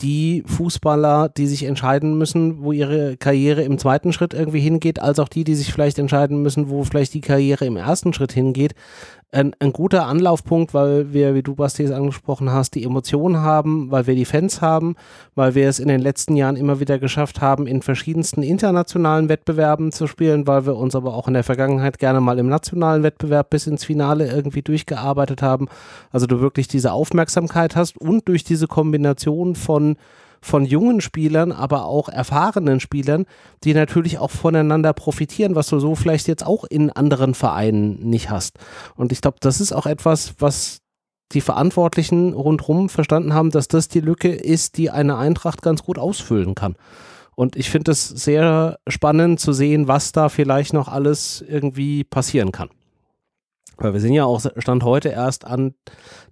[0.00, 5.18] die Fußballer, die sich entscheiden müssen, wo ihre Karriere im zweiten Schritt irgendwie hingeht, als
[5.18, 8.74] auch die, die sich vielleicht entscheiden müssen, wo vielleicht die Karriere im ersten Schritt hingeht,
[9.30, 13.90] ein, ein guter Anlaufpunkt, weil wir, wie du Basti es angesprochen hast, die Emotionen haben,
[13.90, 14.96] weil wir die Fans haben,
[15.34, 19.92] weil wir es in den letzten Jahren immer wieder geschafft haben, in verschiedensten internationalen Wettbewerben
[19.92, 23.50] zu spielen, weil wir uns aber auch in der Vergangenheit gerne mal im nationalen Wettbewerb
[23.50, 25.68] bis ins Finale irgendwie durchgearbeitet haben.
[26.10, 29.96] Also du wirklich diese Aufmerksamkeit hast und durch diese Kombination von
[30.40, 33.26] von jungen Spielern, aber auch erfahrenen Spielern,
[33.64, 38.30] die natürlich auch voneinander profitieren, was du so vielleicht jetzt auch in anderen Vereinen nicht
[38.30, 38.58] hast.
[38.94, 40.78] Und ich glaube, das ist auch etwas, was
[41.32, 45.98] die Verantwortlichen rundherum verstanden haben, dass das die Lücke ist, die eine Eintracht ganz gut
[45.98, 46.76] ausfüllen kann.
[47.34, 52.50] Und ich finde es sehr spannend zu sehen, was da vielleicht noch alles irgendwie passieren
[52.50, 52.70] kann.
[53.78, 55.74] Weil wir sind ja auch Stand heute erst an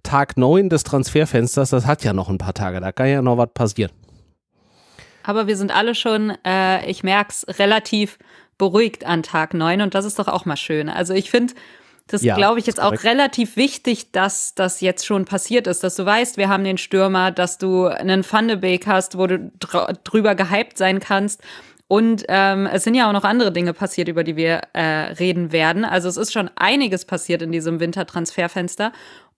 [0.03, 1.69] Tag 9 des Transferfensters.
[1.69, 2.79] Das hat ja noch ein paar Tage.
[2.81, 3.91] Da kann ja noch was passieren.
[5.23, 8.17] Aber wir sind alle schon, äh, ich merke es, relativ
[8.57, 10.89] beruhigt an Tag 9 und das ist doch auch mal schön.
[10.89, 11.53] Also ich finde,
[12.07, 15.95] das ja, glaube ich jetzt auch relativ wichtig, dass das jetzt schon passiert ist, dass
[15.95, 19.51] du weißt, wir haben den Stürmer, dass du einen Van de Beek hast, wo du
[20.03, 21.41] drüber gehypt sein kannst
[21.87, 25.51] und ähm, es sind ja auch noch andere Dinge passiert, über die wir äh, reden
[25.51, 25.85] werden.
[25.85, 28.91] Also es ist schon einiges passiert in diesem Wintertransferfenster.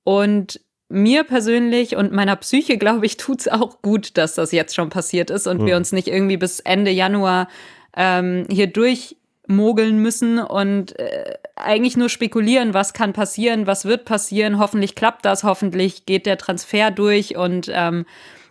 [0.04, 0.60] Und
[0.90, 4.90] mir persönlich und meiner Psyche, glaube ich, tut es auch gut, dass das jetzt schon
[4.90, 5.66] passiert ist und mhm.
[5.68, 7.48] wir uns nicht irgendwie bis Ende Januar
[7.96, 14.58] ähm, hier durchmogeln müssen und äh, eigentlich nur spekulieren, was kann passieren, was wird passieren.
[14.58, 18.06] Hoffentlich klappt das, hoffentlich geht der Transfer durch und ähm,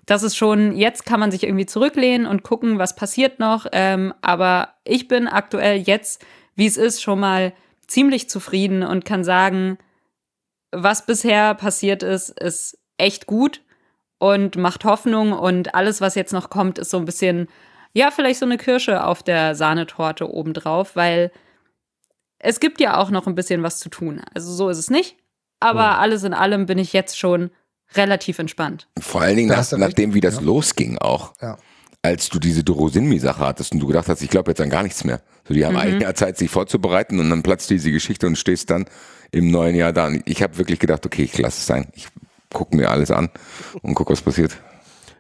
[0.09, 3.67] das ist schon, jetzt kann man sich irgendwie zurücklehnen und gucken, was passiert noch.
[3.73, 7.53] Ähm, aber ich bin aktuell jetzt, wie es ist, schon mal
[7.87, 9.77] ziemlich zufrieden und kann sagen,
[10.73, 13.61] was bisher passiert ist, ist echt gut
[14.19, 17.47] und macht Hoffnung und alles, was jetzt noch kommt, ist so ein bisschen,
[17.93, 21.31] ja, vielleicht so eine Kirsche auf der Sahnetorte obendrauf, weil
[22.39, 24.23] es gibt ja auch noch ein bisschen was zu tun.
[24.33, 25.19] Also so ist es nicht.
[25.61, 25.99] Aber ja.
[25.99, 27.51] alles in allem bin ich jetzt schon
[27.95, 28.89] relativ entspannt.
[28.99, 30.41] Vor allen Dingen nach, nachdem, wie das ja.
[30.43, 31.33] losging auch.
[31.41, 31.59] Ja.
[32.03, 35.03] Als du diese Dorosinmi-Sache hattest und du gedacht hast, ich glaube jetzt an gar nichts
[35.05, 35.21] mehr.
[35.47, 35.81] So, die haben mhm.
[35.81, 38.87] ein Jahr Zeit, sich vorzubereiten und dann platzt diese Geschichte und stehst dann
[39.33, 40.11] im neuen Jahr da.
[40.25, 41.89] Ich habe wirklich gedacht, okay, ich lasse es sein.
[41.95, 42.09] Ich
[42.53, 43.31] gucke mir alles an
[43.83, 44.57] und gucke, was passiert.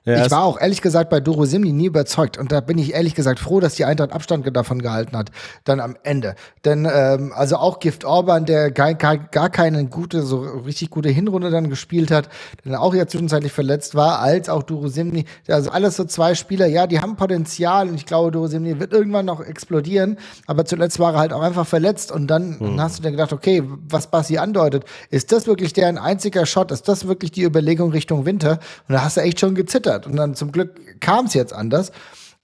[0.09, 2.38] Ja, ich war auch ehrlich gesagt bei Doro Simni nie überzeugt.
[2.38, 5.31] Und da bin ich ehrlich gesagt froh, dass die Eintracht Abstand davon gehalten hat,
[5.64, 6.35] dann am Ende.
[6.64, 11.11] Denn ähm, also auch Gift Orban, der gar, gar, gar keine gute, so richtig gute
[11.11, 12.31] Hinrunde dann gespielt hat,
[12.64, 16.66] der auch ja zwischenzeitlich verletzt war, als auch Doro Simni, also alles so zwei Spieler,
[16.66, 20.16] ja, die haben Potenzial und ich glaube, Doro Simni wird irgendwann noch explodieren,
[20.47, 22.12] aber zuletzt war er halt auch einfach verletzt.
[22.12, 25.99] Und dann, dann hast du dir gedacht, okay, was Basti andeutet, ist das wirklich deren
[25.99, 28.59] einziger Shot, ist das wirklich die Überlegung Richtung Winter?
[28.88, 30.07] Und da hast du echt schon gezittert verändert.
[30.07, 31.93] Und dann zum Glück kam es jetzt anders.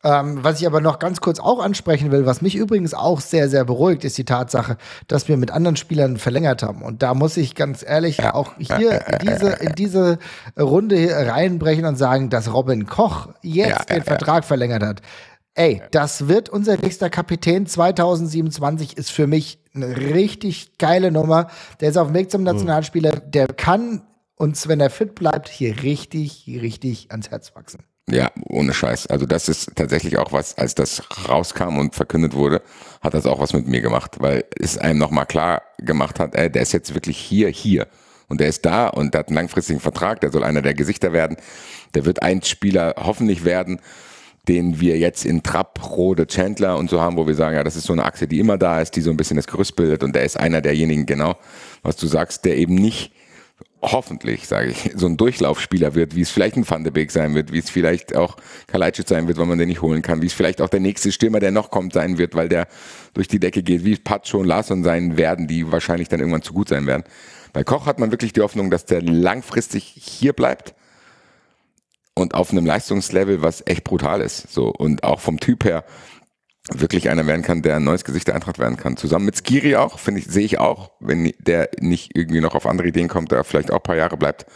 [0.02, 3.48] Ähm, was ich aber noch ganz kurz auch ansprechen will, was mich übrigens auch sehr,
[3.48, 4.76] sehr beruhigt, ist die Tatsache,
[5.08, 6.82] dass wir mit anderen Spielern verlängert haben.
[6.82, 10.18] Und da muss ich ganz ehrlich auch hier in diese, in diese
[10.60, 14.48] Runde reinbrechen und sagen, dass Robin Koch jetzt ja, den ja, Vertrag ja.
[14.48, 15.00] verlängert hat.
[15.54, 21.46] Ey, das wird unser nächster Kapitän 2027 ist für mich eine richtig geile Nummer.
[21.80, 23.12] Der ist auf dem Weg zum Nationalspieler.
[23.12, 24.02] Der kann
[24.36, 27.84] uns, wenn er fit bleibt, hier richtig, richtig ans Herz wachsen.
[28.08, 29.06] Ja, ohne Scheiß.
[29.06, 32.60] Also das ist tatsächlich auch was, als das rauskam und verkündet wurde,
[33.00, 36.50] hat das auch was mit mir gemacht, weil es einem nochmal klar gemacht hat, ey,
[36.50, 37.86] der ist jetzt wirklich hier, hier.
[38.28, 41.12] Und der ist da und der hat einen langfristigen Vertrag, der soll einer der Gesichter
[41.12, 41.36] werden.
[41.94, 43.80] Der wird ein Spieler hoffentlich werden,
[44.48, 47.76] den wir jetzt in Trapp, Rode, Chandler und so haben, wo wir sagen, ja, das
[47.76, 50.02] ist so eine Achse, die immer da ist, die so ein bisschen das Gerüst bildet
[50.02, 51.36] und der ist einer derjenigen, genau,
[51.82, 53.13] was du sagst, der eben nicht
[53.92, 57.34] hoffentlich, sage ich, so ein Durchlaufspieler wird, wie es vielleicht ein Van de Beek sein
[57.34, 60.26] wird, wie es vielleicht auch Kalajdzic sein wird, weil man den nicht holen kann, wie
[60.26, 62.66] es vielleicht auch der nächste Stürmer, der noch kommt, sein wird, weil der
[63.12, 66.42] durch die Decke geht, wie es Pacho und Larsson sein werden, die wahrscheinlich dann irgendwann
[66.42, 67.04] zu gut sein werden.
[67.52, 70.74] Bei Koch hat man wirklich die Hoffnung, dass der langfristig hier bleibt
[72.14, 74.52] und auf einem Leistungslevel, was echt brutal ist.
[74.52, 75.84] So und auch vom Typ her
[76.72, 78.96] wirklich einer werden kann, der ein neues Gesicht der Eintracht werden kann.
[78.96, 82.66] Zusammen mit Skiri auch, finde ich, sehe ich auch, wenn der nicht irgendwie noch auf
[82.66, 84.46] andere Ideen kommt, der vielleicht auch ein paar Jahre bleibt,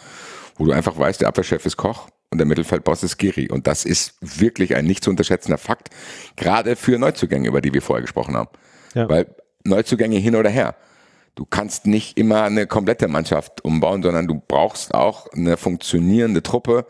[0.57, 3.51] wo du einfach weißt, der Abwehrchef ist Koch und der Mittelfeldboss ist Skiri.
[3.51, 5.91] Und das ist wirklich ein nicht zu unterschätzender Fakt,
[6.37, 8.49] gerade für Neuzugänge, über die wir vorher gesprochen haben.
[8.95, 9.09] Ja.
[9.09, 9.27] Weil
[9.65, 10.77] Neuzugänge hin oder her.
[11.35, 16.87] Du kannst nicht immer eine komplette Mannschaft umbauen, sondern du brauchst auch eine funktionierende Truppe,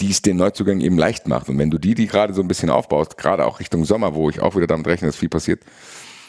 [0.00, 1.48] die es den Neuzugängen eben leicht macht.
[1.48, 4.28] Und wenn du die, die gerade so ein bisschen aufbaust, gerade auch Richtung Sommer, wo
[4.28, 5.62] ich auch wieder damit rechne, dass viel passiert,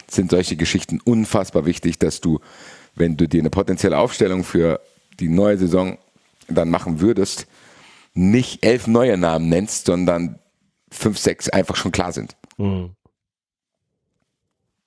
[0.10, 2.40] sind solche Geschichten unfassbar wichtig, dass du,
[2.96, 4.80] wenn du dir eine potenzielle Aufstellung für
[5.20, 5.98] die neue Saison
[6.48, 7.48] dann machen würdest,
[8.14, 10.40] nicht elf neue Namen nennst, sondern
[10.90, 12.36] fünf, sechs einfach schon klar sind.
[12.58, 12.92] Mhm.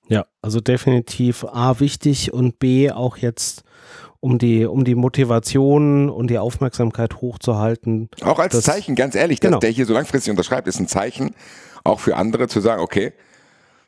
[0.09, 3.63] Ja, also definitiv A wichtig und B auch jetzt
[4.21, 8.11] um die, um die Motivation und die Aufmerksamkeit hochzuhalten.
[8.23, 9.57] Auch als das, Zeichen, ganz ehrlich, genau.
[9.57, 11.35] dass der hier so langfristig unterschreibt, ist ein Zeichen,
[11.85, 13.13] auch für andere zu sagen, okay,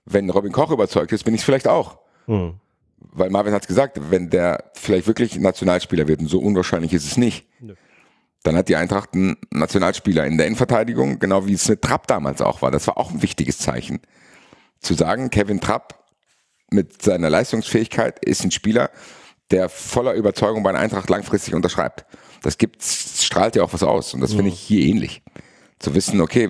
[0.07, 1.99] wenn Robin Koch überzeugt ist, bin ich es vielleicht auch.
[2.27, 2.55] Hm.
[2.99, 7.05] Weil Marvin hat es gesagt, wenn der vielleicht wirklich Nationalspieler wird, und so unwahrscheinlich ist
[7.05, 7.75] es nicht, Nö.
[8.43, 12.41] dann hat die Eintracht einen Nationalspieler in der Innenverteidigung, genau wie es mit Trapp damals
[12.41, 12.71] auch war.
[12.71, 14.01] Das war auch ein wichtiges Zeichen.
[14.81, 16.05] Zu sagen, Kevin Trapp
[16.71, 18.91] mit seiner Leistungsfähigkeit ist ein Spieler,
[19.53, 22.05] der voller Überzeugung bei einer Eintracht langfristig unterschreibt.
[22.43, 24.15] Das gibt, strahlt ja auch was aus.
[24.15, 25.23] Und das finde ich hier ähnlich.
[25.79, 26.49] Zu wissen, okay,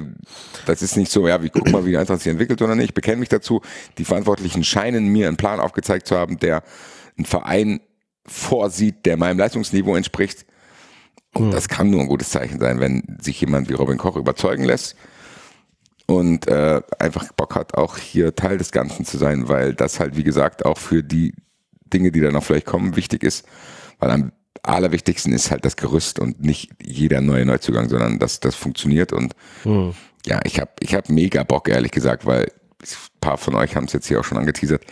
[0.67, 2.91] das ist nicht so, ja, wie guck mal, wie die Eintracht sich entwickelt oder nicht.
[2.91, 3.63] Ich bekenne mich dazu.
[3.99, 6.63] Die Verantwortlichen scheinen mir einen Plan aufgezeigt zu haben, der
[7.17, 7.81] einen Verein
[8.27, 10.47] vorsieht, der meinem Leistungsniveau entspricht.
[11.35, 14.65] Und das kann nur ein gutes Zeichen sein, wenn sich jemand wie Robin Koch überzeugen
[14.65, 14.97] lässt
[16.07, 20.17] und äh, einfach Bock hat, auch hier Teil des Ganzen zu sein, weil das halt,
[20.17, 21.35] wie gesagt, auch für die
[21.93, 23.47] Dinge, die da noch vielleicht kommen, wichtig ist.
[23.99, 28.55] Weil am allerwichtigsten ist halt das Gerüst und nicht jeder neue Neuzugang, sondern dass das
[28.55, 29.13] funktioniert.
[29.13, 29.95] Und mhm.
[30.27, 32.87] ja, ich habe ich hab mega Bock, ehrlich gesagt, weil ein
[33.21, 34.83] paar von euch haben es jetzt hier auch schon angeteasert.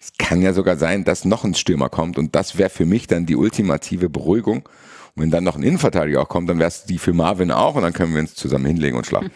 [0.00, 3.06] Es kann ja sogar sein, dass noch ein Stürmer kommt und das wäre für mich
[3.06, 4.68] dann die ultimative Beruhigung.
[5.14, 7.76] Und wenn dann noch ein Innenverteidiger auch kommt, dann wäre es die für Marvin auch
[7.76, 9.30] und dann können wir uns zusammen hinlegen und schlafen.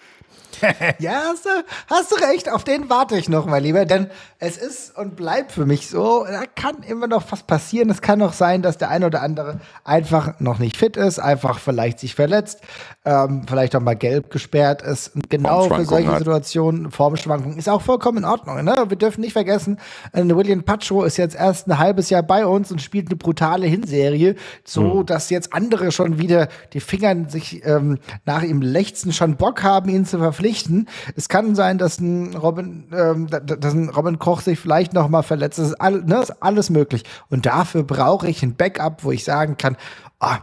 [0.99, 1.49] ja, hast du,
[1.87, 5.51] hast du recht, auf den warte ich noch, mein Lieber, denn es ist und bleibt
[5.51, 7.89] für mich so, da kann immer noch was passieren.
[7.89, 11.59] Es kann auch sein, dass der eine oder andere einfach noch nicht fit ist, einfach
[11.59, 12.61] vielleicht sich verletzt,
[13.05, 15.11] ähm, vielleicht auch mal gelb gesperrt ist.
[15.29, 16.17] Genau für solche.
[16.17, 18.63] Situationen, Formschwankungen, ist auch vollkommen in Ordnung.
[18.63, 18.75] Ne?
[18.87, 19.79] Wir dürfen nicht vergessen,
[20.13, 23.67] äh, William Pacho ist jetzt erst ein halbes Jahr bei uns und spielt eine brutale
[23.67, 25.05] Hinserie, so mhm.
[25.05, 29.89] dass jetzt andere schon wieder die Finger sich ähm, nach ihm lechzen, schon Bock haben,
[29.89, 30.87] ihn zu verpflichten verpflichten.
[31.15, 35.23] Es kann sein, dass ein Robin, ähm, dass ein Robin Koch sich vielleicht noch mal
[35.23, 35.59] verletzt.
[35.59, 37.03] Das ist, all, ne, ist alles möglich.
[37.29, 39.77] Und dafür brauche ich ein Backup, wo ich sagen kann,
[40.19, 40.39] ah,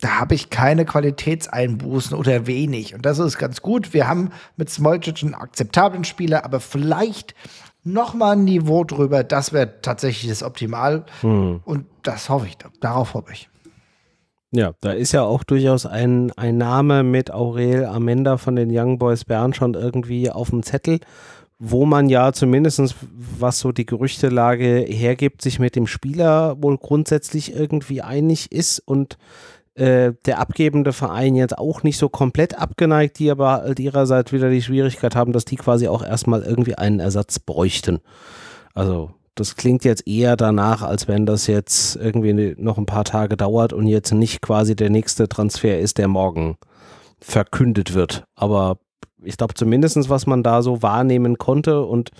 [0.00, 2.94] da habe ich keine Qualitätseinbußen oder wenig.
[2.94, 3.94] Und das ist ganz gut.
[3.94, 7.34] Wir haben mit Smolcic einen akzeptablen Spieler, aber vielleicht
[7.84, 9.22] noch mal ein Niveau drüber.
[9.22, 11.04] Das wäre tatsächlich das Optimal.
[11.20, 11.60] Hm.
[11.64, 12.58] Und das hoffe ich.
[12.80, 13.48] Darauf hoffe ich.
[14.54, 18.98] Ja, da ist ja auch durchaus ein, ein Name mit Aurel Amenda von den Young
[18.98, 21.00] Boys Bern schon irgendwie auf dem Zettel,
[21.58, 22.94] wo man ja zumindest,
[23.38, 29.16] was so die Gerüchtelage hergibt, sich mit dem Spieler wohl grundsätzlich irgendwie einig ist und
[29.74, 34.50] äh, der abgebende Verein jetzt auch nicht so komplett abgeneigt, die aber halt ihrerseits wieder
[34.50, 38.00] die Schwierigkeit haben, dass die quasi auch erstmal irgendwie einen Ersatz bräuchten.
[38.74, 43.36] Also das klingt jetzt eher danach, als wenn das jetzt irgendwie noch ein paar Tage
[43.36, 46.56] dauert und jetzt nicht quasi der nächste Transfer ist, der morgen
[47.20, 48.24] verkündet wird.
[48.34, 48.78] Aber
[49.22, 52.10] ich glaube zumindest, was man da so wahrnehmen konnte und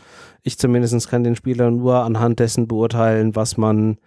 [0.42, 3.98] ich zumindest kann den Spieler nur anhand dessen beurteilen, was man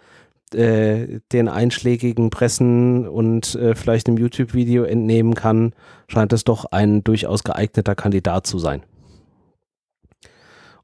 [0.54, 5.74] äh, den einschlägigen Pressen und äh, vielleicht einem YouTube-Video entnehmen kann,
[6.08, 8.84] scheint es doch ein durchaus geeigneter Kandidat zu sein.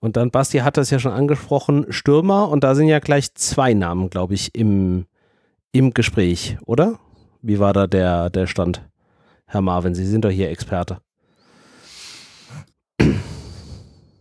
[0.01, 2.49] Und dann, Basti hat das ja schon angesprochen, Stürmer.
[2.49, 5.05] Und da sind ja gleich zwei Namen, glaube ich, im,
[5.71, 6.99] im Gespräch, oder?
[7.43, 8.81] Wie war da der, der Stand,
[9.45, 9.93] Herr Marvin?
[9.93, 10.97] Sie sind doch hier Experte.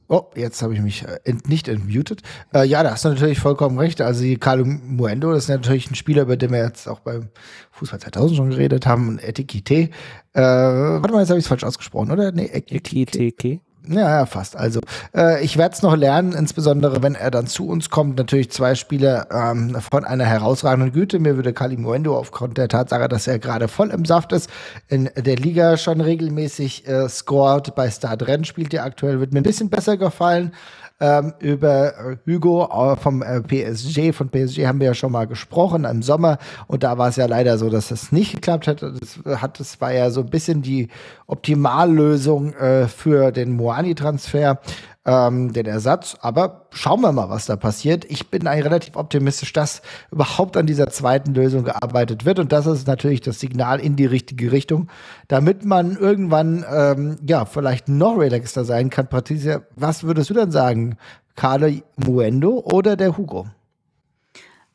[0.09, 2.23] Oh, jetzt habe ich mich äh, ent, nicht entmutet.
[2.53, 4.01] Äh, ja, da hast du natürlich vollkommen recht.
[4.01, 7.29] Also Carlo Muendo, das ist natürlich ein Spieler, über den wir jetzt auch beim
[7.71, 9.19] Fußball 2000 schon geredet haben.
[9.21, 9.75] Etikite.
[9.75, 9.91] Äh,
[10.35, 12.33] warte mal, jetzt habe ich es falsch ausgesprochen, oder?
[12.33, 13.61] Nee, Etikite.
[13.89, 14.57] Ja, ja, fast.
[14.57, 14.81] Also
[15.17, 18.19] äh, ich werde es noch lernen, insbesondere wenn er dann zu uns kommt.
[18.19, 21.19] Natürlich zwei Spiele ähm, von einer herausragenden Güte.
[21.19, 24.51] Mir würde Kali Muendo aufgrund der Tatsache, dass er gerade voll im Saft ist,
[24.89, 27.75] in der Liga schon regelmäßig äh, scored.
[27.75, 30.53] Bei Start Renn spielt er aktuell, wird mir ein bisschen besser gefallen
[31.01, 34.13] ähm, über äh, Hugo äh, vom äh, PSG.
[34.15, 37.27] Von PSG haben wir ja schon mal gesprochen im Sommer und da war es ja
[37.27, 38.83] leider so, dass es nicht geklappt hat.
[38.83, 40.89] Das, hat, das war ja so ein bisschen die
[41.27, 44.61] Optimallösung äh, für den Moani-Transfer
[45.05, 46.17] ähm, den Ersatz.
[46.21, 48.05] Aber schauen wir mal, was da passiert.
[48.07, 52.39] Ich bin eigentlich relativ optimistisch, dass überhaupt an dieser zweiten Lösung gearbeitet wird.
[52.39, 54.89] Und das ist natürlich das Signal in die richtige Richtung,
[55.29, 59.09] damit man irgendwann ähm, ja vielleicht noch relaxter sein kann.
[59.09, 60.97] Patricia, was würdest du dann sagen?
[61.37, 63.47] Carlo Muendo oder der Hugo?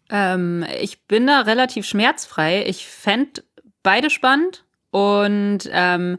[0.10, 2.66] Ähm, ich bin da relativ schmerzfrei.
[2.66, 3.44] Ich fände
[3.84, 6.18] beide spannend und ähm,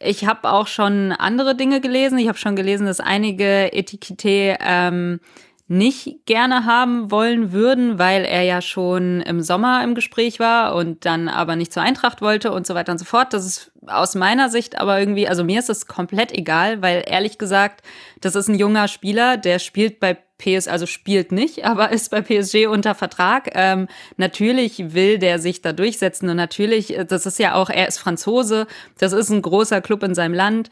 [0.00, 2.18] ich habe auch schon andere Dinge gelesen.
[2.18, 5.20] Ich habe schon gelesen, dass einige Etikette ähm,
[5.68, 11.04] nicht gerne haben wollen würden, weil er ja schon im Sommer im Gespräch war und
[11.04, 13.34] dann aber nicht zur Eintracht wollte und so weiter und so fort.
[13.34, 17.36] Das ist aus meiner Sicht aber irgendwie, also mir ist es komplett egal, weil ehrlich
[17.36, 17.82] gesagt,
[18.22, 22.22] das ist ein junger Spieler, der spielt bei PS, also spielt nicht, aber ist bei
[22.22, 23.50] PSG unter Vertrag.
[23.54, 27.98] Ähm, natürlich will der sich da durchsetzen und natürlich, das ist ja auch, er ist
[27.98, 28.66] Franzose,
[28.98, 30.70] das ist ein großer Club in seinem Land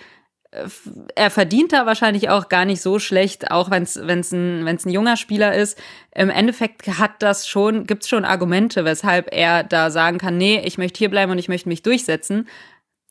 [1.14, 5.16] er verdient da wahrscheinlich auch gar nicht so schlecht, auch wenn es ein, ein junger
[5.16, 5.78] Spieler ist.
[6.14, 10.60] Im Endeffekt hat das schon, gibt es schon Argumente, weshalb er da sagen kann, nee,
[10.64, 12.48] ich möchte hier bleiben und ich möchte mich durchsetzen.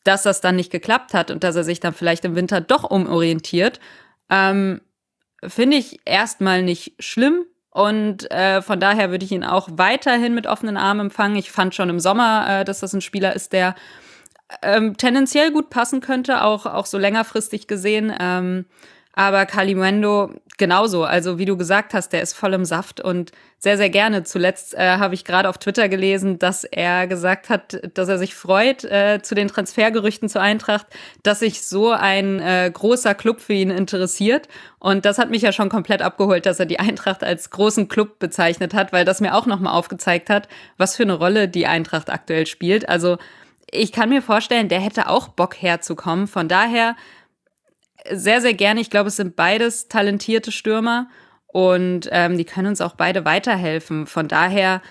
[0.03, 2.83] Dass das dann nicht geklappt hat und dass er sich dann vielleicht im Winter doch
[2.83, 3.79] umorientiert,
[4.29, 4.81] ähm,
[5.49, 7.45] finde ich erstmal nicht schlimm.
[7.69, 11.35] Und äh, von daher würde ich ihn auch weiterhin mit offenen Armen empfangen.
[11.35, 13.75] Ich fand schon im Sommer, äh, dass das ein Spieler ist, der
[14.61, 18.13] ähm, tendenziell gut passen könnte, auch, auch so längerfristig gesehen.
[18.17, 18.65] Ähm,
[19.15, 21.03] aber Kalimendo genauso.
[21.03, 24.23] Also wie du gesagt hast, der ist voll im Saft und sehr, sehr gerne.
[24.23, 28.35] Zuletzt äh, habe ich gerade auf Twitter gelesen, dass er gesagt hat, dass er sich
[28.35, 30.85] freut äh, zu den Transfergerüchten zur Eintracht,
[31.23, 34.47] dass sich so ein äh, großer Club für ihn interessiert.
[34.79, 38.19] Und das hat mich ja schon komplett abgeholt, dass er die Eintracht als großen Club
[38.19, 40.47] bezeichnet hat, weil das mir auch nochmal aufgezeigt hat,
[40.77, 42.87] was für eine Rolle die Eintracht aktuell spielt.
[42.87, 43.17] Also
[43.71, 46.27] ich kann mir vorstellen, der hätte auch Bock herzukommen.
[46.27, 46.95] Von daher
[48.11, 48.81] sehr, sehr gerne.
[48.81, 51.07] Ich glaube, es sind beides talentierte Stürmer
[51.47, 54.07] und ähm, die können uns auch beide weiterhelfen.
[54.07, 54.81] Von daher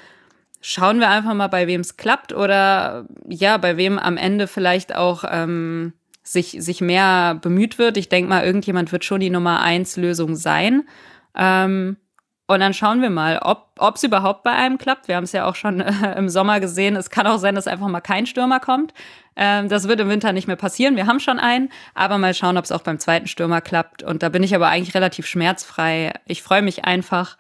[0.61, 4.95] schauen wir einfach mal, bei wem es klappt oder ja, bei wem am Ende vielleicht
[4.95, 7.97] auch ähm, sich, sich mehr bemüht wird.
[7.99, 10.89] Ich denke mal, irgendjemand wird schon die Nummer eins Lösung sein.
[11.37, 11.99] Ähm,
[12.47, 15.09] und dann schauen wir mal, ob es überhaupt bei einem klappt.
[15.09, 16.95] Wir haben es ja auch schon äh, im Sommer gesehen.
[16.97, 18.93] Es kann auch sein, dass einfach mal kein Stürmer kommt.
[19.35, 20.97] Ähm, das wird im Winter nicht mehr passieren.
[20.97, 24.03] Wir haben schon einen, aber mal schauen, ob es auch beim zweiten Stürmer klappt.
[24.03, 26.13] Und da bin ich aber eigentlich relativ schmerzfrei.
[26.27, 27.39] Ich freue mich einfach,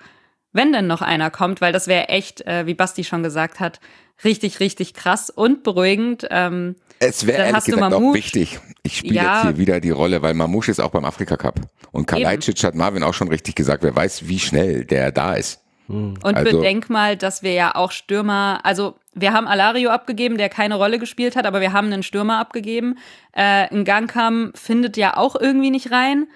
[0.53, 3.81] wenn denn noch einer kommt, weil das wäre echt, äh, wie Basti schon gesagt hat,
[4.23, 6.27] richtig, richtig krass und beruhigend.
[6.31, 8.61] Ähm, es wäre ehrlich gesagt auch wichtig.
[8.83, 9.35] Ich spiele ja.
[9.35, 11.61] jetzt hier wieder die Rolle, weil Mamouche ist auch beim Afrika Cup.
[11.91, 15.61] Und Kalajdzic hat Marvin auch schon richtig gesagt, wer weiß, wie schnell der da ist.
[15.89, 16.15] Hm.
[16.23, 20.49] Und also, bedenk mal, dass wir ja auch Stürmer, also wir haben Alario abgegeben, der
[20.49, 22.99] keine Rolle gespielt hat, aber wir haben einen Stürmer abgegeben.
[23.33, 26.27] Äh, ein Gangkam findet ja auch irgendwie nicht rein.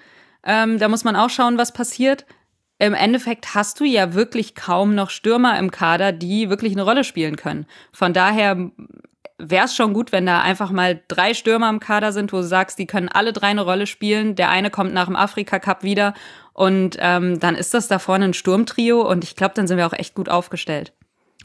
[0.43, 2.25] Ähm, da muss man auch schauen, was passiert.
[2.79, 7.03] Im Endeffekt hast du ja wirklich kaum noch Stürmer im Kader, die wirklich eine Rolle
[7.03, 7.65] spielen können.
[7.91, 8.71] Von daher
[9.37, 12.43] wäre es schon gut, wenn da einfach mal drei Stürmer im Kader sind, wo du
[12.43, 14.35] sagst, die können alle drei eine Rolle spielen.
[14.35, 16.13] Der eine kommt nach dem Afrika Cup wieder
[16.53, 19.87] und ähm, dann ist das da vorne ein Sturmtrio und ich glaube, dann sind wir
[19.87, 20.93] auch echt gut aufgestellt.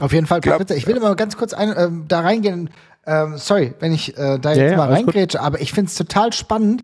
[0.00, 0.76] Auf jeden Fall, Patrizia.
[0.76, 2.70] Ich will mal ganz kurz ein, äh, da reingehen.
[3.06, 6.32] Ähm, sorry, wenn ich äh, da jetzt ja, mal reingrätsche, aber ich finde es total
[6.32, 6.82] spannend,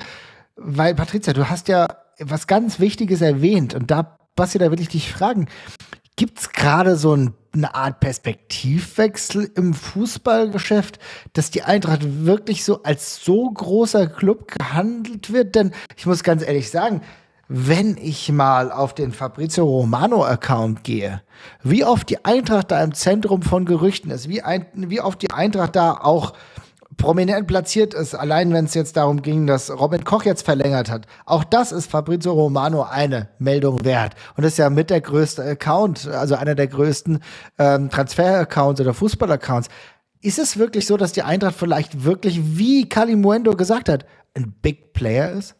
[0.57, 1.89] weil Patricia, du hast ja
[2.21, 5.49] was ganz Wichtiges erwähnt und da, Basti, da will ich dich fragen.
[6.17, 10.99] Gibt es gerade so ein, eine Art Perspektivwechsel im Fußballgeschäft,
[11.33, 15.55] dass die Eintracht wirklich so als so großer Club gehandelt wird?
[15.55, 17.03] Denn ich muss ganz ehrlich sagen,
[17.49, 21.23] wenn ich mal auf den Fabrizio Romano-Account gehe,
[21.65, 25.33] wie oft die Eintracht da im Zentrum von Gerüchten ist, wie, ein, wie oft die
[25.33, 26.35] Eintracht da auch
[27.01, 31.07] prominent platziert ist, allein wenn es jetzt darum ging, dass Robin Koch jetzt verlängert hat.
[31.25, 34.15] Auch das ist Fabrizio Romano eine Meldung wert.
[34.37, 37.21] Und ist ja mit der größte Account, also einer der größten
[37.59, 39.69] ähm, Transfer-Accounts oder Fußball-Accounts.
[40.21, 44.05] Ist es wirklich so, dass die Eintracht vielleicht wirklich, wie Kalimuendo gesagt hat,
[44.35, 45.57] ein Big Player ist?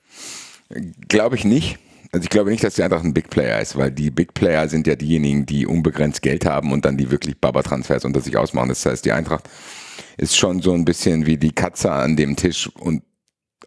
[1.09, 1.79] Glaube ich nicht.
[2.13, 4.69] Also ich glaube nicht, dass die Eintracht ein Big Player ist, weil die Big Player
[4.69, 8.69] sind ja diejenigen, die unbegrenzt Geld haben und dann die wirklich Baba-Transfers unter sich ausmachen.
[8.69, 9.49] Das heißt, die Eintracht
[10.17, 13.03] ist schon so ein bisschen wie die Katze an dem Tisch und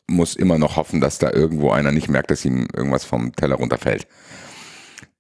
[0.08, 3.56] muss immer noch hoffen, dass da irgendwo einer nicht merkt, dass ihm irgendwas vom Teller
[3.56, 4.08] runterfällt.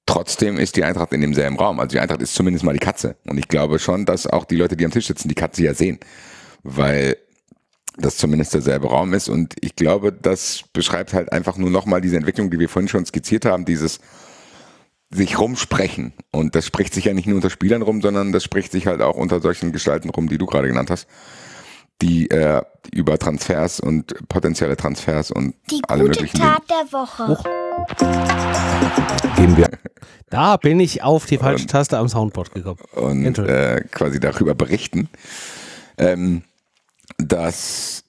[0.05, 1.80] Trotzdem ist die Eintracht in demselben Raum.
[1.80, 3.16] Also die Eintracht ist zumindest mal die Katze.
[3.26, 5.74] Und ich glaube schon, dass auch die Leute, die am Tisch sitzen, die Katze ja
[5.74, 5.99] sehen.
[6.64, 7.16] Weil
[7.97, 9.30] das zumindest derselbe Raum ist.
[9.30, 13.05] Und ich glaube, das beschreibt halt einfach nur nochmal diese Entwicklung, die wir vorhin schon
[13.05, 13.99] skizziert haben, dieses
[15.14, 16.14] sich rumsprechen.
[16.32, 19.01] Und das spricht sich ja nicht nur unter Spielern rum, sondern das spricht sich halt
[19.01, 21.07] auch unter solchen Gestalten rum, die du gerade genannt hast
[22.03, 22.61] die äh,
[22.91, 27.28] über Transfers und potenzielle Transfers und Die alle gute möglichen Tat der Woche.
[27.28, 27.43] Hoch.
[29.36, 29.70] Geben wir.
[30.30, 32.80] Da bin ich auf die falsche Taste am Soundboard gekommen.
[32.95, 35.07] und äh, quasi darüber berichten,
[35.99, 36.41] ähm,
[37.20, 38.02] dass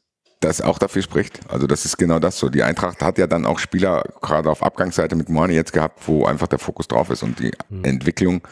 [0.45, 1.40] das auch dafür spricht.
[1.49, 2.49] Also das ist genau das so.
[2.49, 6.26] Die Eintracht hat ja dann auch Spieler gerade auf Abgangsseite mit Moani jetzt gehabt, wo
[6.26, 8.42] einfach der Fokus drauf ist und die Entwicklung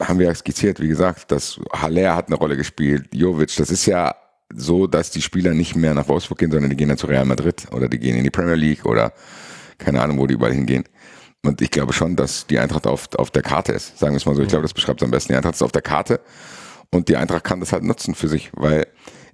[0.00, 3.86] haben wir ja skizziert, wie gesagt, dass Haller hat eine Rolle gespielt, Jovic, das ist
[3.86, 4.14] ja
[4.52, 7.24] so, dass die Spieler nicht mehr nach Wolfsburg gehen, sondern die gehen dann zu Real
[7.24, 9.12] Madrid oder die gehen in die Premier League oder
[9.78, 10.84] keine Ahnung, wo die überall hingehen.
[11.44, 13.98] Und ich glaube schon, dass die Eintracht auf, auf der Karte ist.
[13.98, 14.42] Sagen wir es mal so.
[14.42, 15.32] Ich glaube, das beschreibt es am besten.
[15.32, 16.20] Die Eintracht ist auf der Karte
[16.90, 18.86] und die Eintracht kann das halt nutzen für sich, weil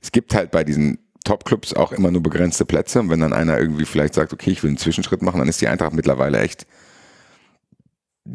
[0.02, 0.98] es gibt halt bei diesen
[1.30, 2.98] Top-Clubs auch immer nur begrenzte Plätze.
[2.98, 5.60] Und wenn dann einer irgendwie vielleicht sagt, okay, ich will einen Zwischenschritt machen, dann ist
[5.60, 6.66] die Eintracht mittlerweile echt,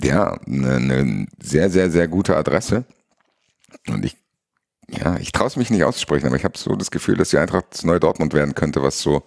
[0.02, 2.86] ja, eine, eine sehr, sehr, sehr gute Adresse.
[3.90, 4.16] Und ich,
[4.88, 7.38] ja, ich traue es mich nicht auszusprechen, aber ich habe so das Gefühl, dass die
[7.38, 9.24] Eintracht das neue Dortmund werden könnte, was so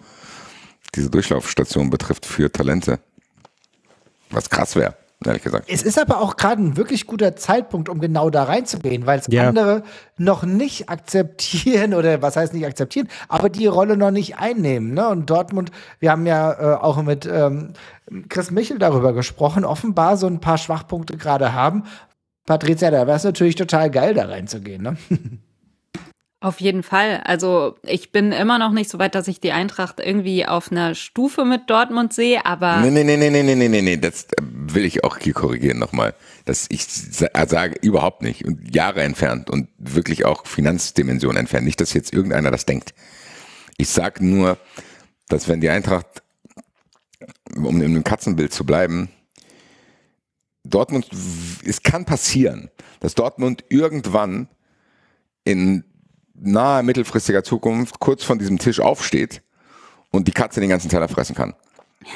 [0.95, 2.99] diese Durchlaufstation betrifft für Talente.
[4.31, 5.65] Was krass wäre, ehrlich gesagt.
[5.69, 9.27] Es ist aber auch gerade ein wirklich guter Zeitpunkt, um genau da reinzugehen, weil es
[9.29, 9.49] Ja.
[9.49, 9.83] andere
[10.17, 14.93] noch nicht akzeptieren oder was heißt nicht akzeptieren, aber die Rolle noch nicht einnehmen.
[14.93, 15.07] Ne?
[15.09, 17.73] Und Dortmund, wir haben ja äh, auch mit ähm,
[18.29, 21.83] Chris Michel darüber gesprochen, offenbar so ein paar Schwachpunkte gerade haben.
[22.45, 24.81] Patricia, da wäre es natürlich total geil, da reinzugehen.
[24.81, 24.97] Ne?
[26.41, 27.21] Auf jeden Fall.
[27.25, 30.95] Also ich bin immer noch nicht so weit, dass ich die Eintracht irgendwie auf einer
[30.95, 32.77] Stufe mit Dortmund sehe, aber.
[32.77, 33.97] Nee, nee, nee, nee, nee, nee, nee, nee.
[33.97, 36.13] Das äh, will ich auch hier korrigieren nochmal.
[36.45, 36.87] Dass ich
[37.19, 38.45] äh, sage überhaupt nicht.
[38.45, 41.65] Und Jahre entfernt und wirklich auch Finanzdimension entfernt.
[41.65, 42.93] Nicht, dass jetzt irgendeiner das denkt.
[43.75, 44.57] Ich sage nur,
[45.27, 46.07] dass wenn die Eintracht,
[47.53, 49.09] um in einem Katzenbild zu bleiben,
[50.63, 51.09] Dortmund,
[51.65, 52.69] es kann passieren,
[53.01, 54.47] dass Dortmund irgendwann
[55.43, 55.83] in
[56.41, 59.41] naher mittelfristiger Zukunft kurz von diesem Tisch aufsteht
[60.11, 61.53] und die Katze den ganzen Teller fressen kann.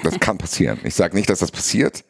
[0.04, 0.80] Das kann passieren.
[0.84, 2.04] Ich sage nicht, dass das passiert.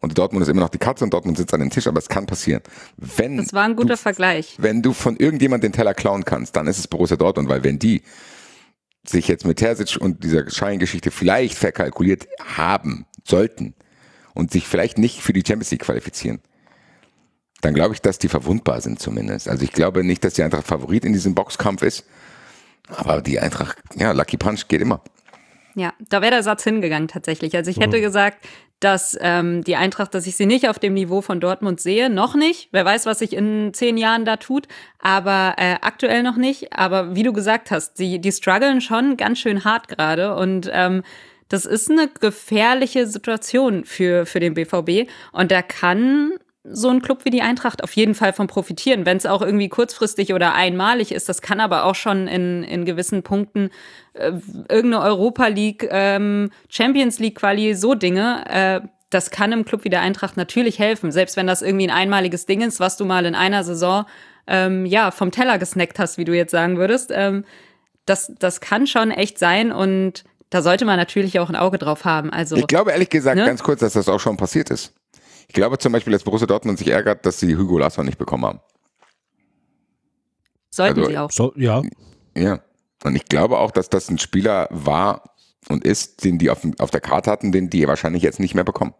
[0.00, 2.08] Und Dortmund ist immer noch die Katze und Dortmund sitzt an dem Tisch, aber es
[2.08, 2.62] kann passieren.
[2.96, 4.54] Wenn das war ein guter du, Vergleich.
[4.58, 7.78] Wenn du von irgendjemand den Teller klauen kannst, dann ist es Borussia Dortmund, weil wenn
[7.78, 8.02] die
[9.06, 13.74] sich jetzt mit Terzic und dieser Scheingeschichte vielleicht verkalkuliert haben sollten
[14.34, 16.40] und sich vielleicht nicht für die Champions League qualifizieren,
[17.60, 19.48] dann glaube ich, dass die verwundbar sind zumindest.
[19.48, 22.06] Also ich glaube nicht, dass die Eintracht Favorit in diesem Boxkampf ist,
[22.88, 25.02] aber die Eintracht, ja, Lucky Punch geht immer.
[25.74, 27.56] Ja, da wäre der Satz hingegangen tatsächlich.
[27.56, 28.44] Also ich hätte gesagt,
[28.80, 32.34] dass ähm, die Eintracht, dass ich sie nicht auf dem Niveau von Dortmund sehe, noch
[32.34, 32.70] nicht.
[32.72, 34.66] Wer weiß, was sich in zehn Jahren da tut,
[34.98, 36.72] aber äh, aktuell noch nicht.
[36.72, 41.02] Aber wie du gesagt hast, die, die strugglen schon ganz schön hart gerade und ähm,
[41.48, 46.32] das ist eine gefährliche Situation für, für den BVB und da kann
[46.64, 49.68] so ein Club wie die Eintracht auf jeden Fall von profitieren, wenn es auch irgendwie
[49.70, 51.28] kurzfristig oder einmalig ist.
[51.28, 53.70] Das kann aber auch schon in, in gewissen Punkten
[54.12, 54.32] äh,
[54.68, 58.44] irgendeine Europa League, ähm, Champions League Quali, so Dinge.
[58.48, 61.96] Äh, das kann im Club wie der Eintracht natürlich helfen, selbst wenn das irgendwie ein
[61.96, 64.04] einmaliges Ding ist, was du mal in einer Saison
[64.46, 67.10] ähm, ja vom Teller gesnackt hast, wie du jetzt sagen würdest.
[67.12, 67.44] Ähm,
[68.04, 72.04] das, das kann schon echt sein und da sollte man natürlich auch ein Auge drauf
[72.04, 72.30] haben.
[72.30, 73.46] Also Ich glaube ehrlich gesagt Ne?
[73.46, 74.92] ganz kurz, dass das auch schon passiert ist.
[75.50, 78.44] Ich glaube zum Beispiel, dass Borussia Dortmund sich ärgert, dass sie Hugo Larsson nicht bekommen
[78.44, 78.60] haben.
[80.70, 81.32] sollten also- sie auch.
[81.32, 81.82] So, ja.
[82.36, 82.60] Ja.
[83.02, 85.34] Und ich glaube auch, dass das ein Spieler war
[85.68, 88.62] und ist, den die auf, auf der Karte hatten, den die wahrscheinlich jetzt nicht mehr
[88.62, 88.94] bekommen.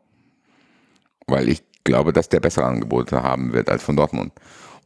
[1.28, 4.32] Weil ich glaube, dass der bessere Angebote haben wird als von Dortmund.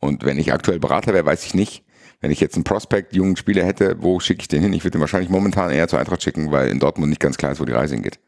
[0.00, 1.82] Und wenn ich aktuell Berater wäre, weiß ich nicht,
[2.20, 4.74] wenn ich jetzt einen Prospect, jungen Spieler hätte, wo schicke ich den hin?
[4.74, 7.52] Ich würde den wahrscheinlich momentan eher zur Eintracht schicken, weil in Dortmund nicht ganz klar
[7.52, 8.18] ist, wo die Reise hingeht.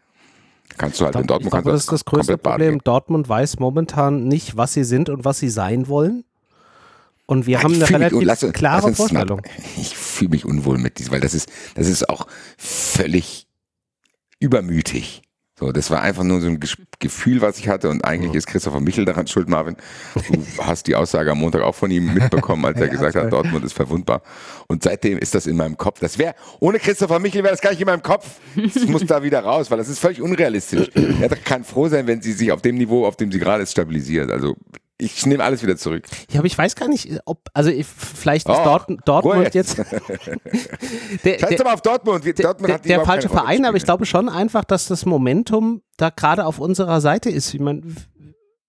[0.78, 2.80] Kannst du halt in Dortmund ich glaube, das ist das größte Problem.
[2.84, 6.24] Dortmund weiß momentan nicht, was sie sind und was sie sein wollen.
[7.28, 9.42] Und wir haben Ich eine fühl mich- relativ lass klare lass uns mal- Vorstellung.
[9.78, 13.46] Ich fühle mich unwohl mit diesem, weil das ist, das ist auch völlig
[14.38, 15.22] übermütig.
[15.58, 18.46] So, das war einfach nur so ein Ges- Gefühl, was ich hatte und eigentlich ist
[18.46, 19.76] Christopher Michel daran schuld, Marvin.
[20.14, 23.22] Du hast die Aussage am Montag auch von ihm mitbekommen, als er Ja, gesagt toll.
[23.24, 24.20] hat, Dortmund ist verwundbar.
[24.66, 25.98] Und seitdem ist das in meinem Kopf.
[26.00, 28.38] Das wäre, ohne Christopher Michel wäre das gar nicht in meinem Kopf.
[28.54, 30.90] Das muss da wieder raus, weil das ist völlig unrealistisch.
[30.94, 33.72] Er kann froh sein, wenn sie sich auf dem Niveau, auf dem sie gerade ist,
[33.72, 34.30] stabilisiert.
[34.30, 34.56] Also
[34.98, 36.04] Ich nehme alles wieder zurück.
[36.30, 39.76] Ja, aber ich weiß gar nicht, ob, also ich, vielleicht ist oh, Dort, Dortmund jetzt.
[41.24, 42.24] der, Scheiß mal auf Dortmund.
[42.38, 46.46] Dortmund der, der falsche Verein, aber ich glaube schon einfach, dass das Momentum da gerade
[46.46, 47.52] auf unserer Seite ist.
[47.52, 47.82] Ich meine,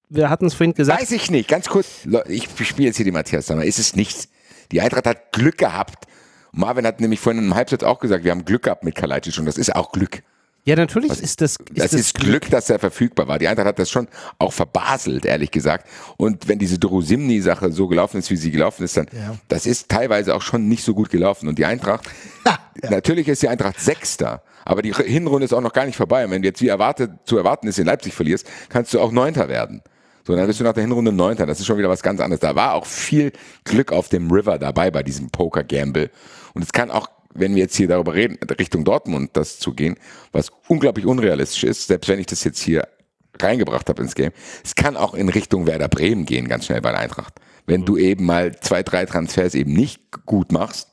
[0.09, 1.01] wir hatten es vorhin gesagt.
[1.01, 2.05] Weiß ich nicht, ganz kurz.
[2.28, 3.63] Ich spiele jetzt hier die Matthias Sammer.
[3.63, 4.28] Ist es nichts?
[4.73, 6.07] Die Eintracht hat Glück gehabt.
[6.51, 9.45] Marvin hat nämlich vorhin im Halbsatz auch gesagt, wir haben Glück gehabt mit Kalajdzic und
[9.45, 10.23] das ist auch Glück.
[10.68, 11.55] Ja, natürlich Was, ist das.
[11.55, 13.39] Ist das, das ist Glück, Glück, dass er verfügbar war.
[13.39, 15.88] Die Eintracht hat das schon auch verbaselt, ehrlich gesagt.
[16.18, 19.38] Und wenn diese Dorosimni-Sache so gelaufen ist, wie sie gelaufen ist, dann, ja.
[19.47, 21.47] das ist teilweise auch schon nicht so gut gelaufen.
[21.47, 22.05] Und die Eintracht,
[22.45, 22.59] ja.
[22.89, 24.43] natürlich ist die Eintracht Sechster.
[24.65, 26.26] Aber die Hinrunde ist auch noch gar nicht vorbei.
[26.26, 29.13] Und wenn du jetzt wie erwartet, zu erwarten ist, in Leipzig verlierst, kannst du auch
[29.13, 29.82] Neunter werden.
[30.26, 31.45] So, dann bist du nach der Hinrunde Neunter.
[31.45, 32.41] Das ist schon wieder was ganz anderes.
[32.41, 33.32] Da war auch viel
[33.63, 36.11] Glück auf dem River dabei bei diesem Poker-Gamble.
[36.53, 37.07] Und es kann auch
[37.38, 39.95] wenn wir jetzt hier darüber reden, Richtung Dortmund das zu gehen,
[40.31, 42.88] was unglaublich unrealistisch ist, selbst wenn ich das jetzt hier
[43.39, 44.31] reingebracht habe ins Game,
[44.63, 47.35] es kann auch in Richtung Werder Bremen gehen, ganz schnell bei der Eintracht.
[47.65, 50.89] Wenn du eben mal zwei, drei Transfers eben nicht gut machst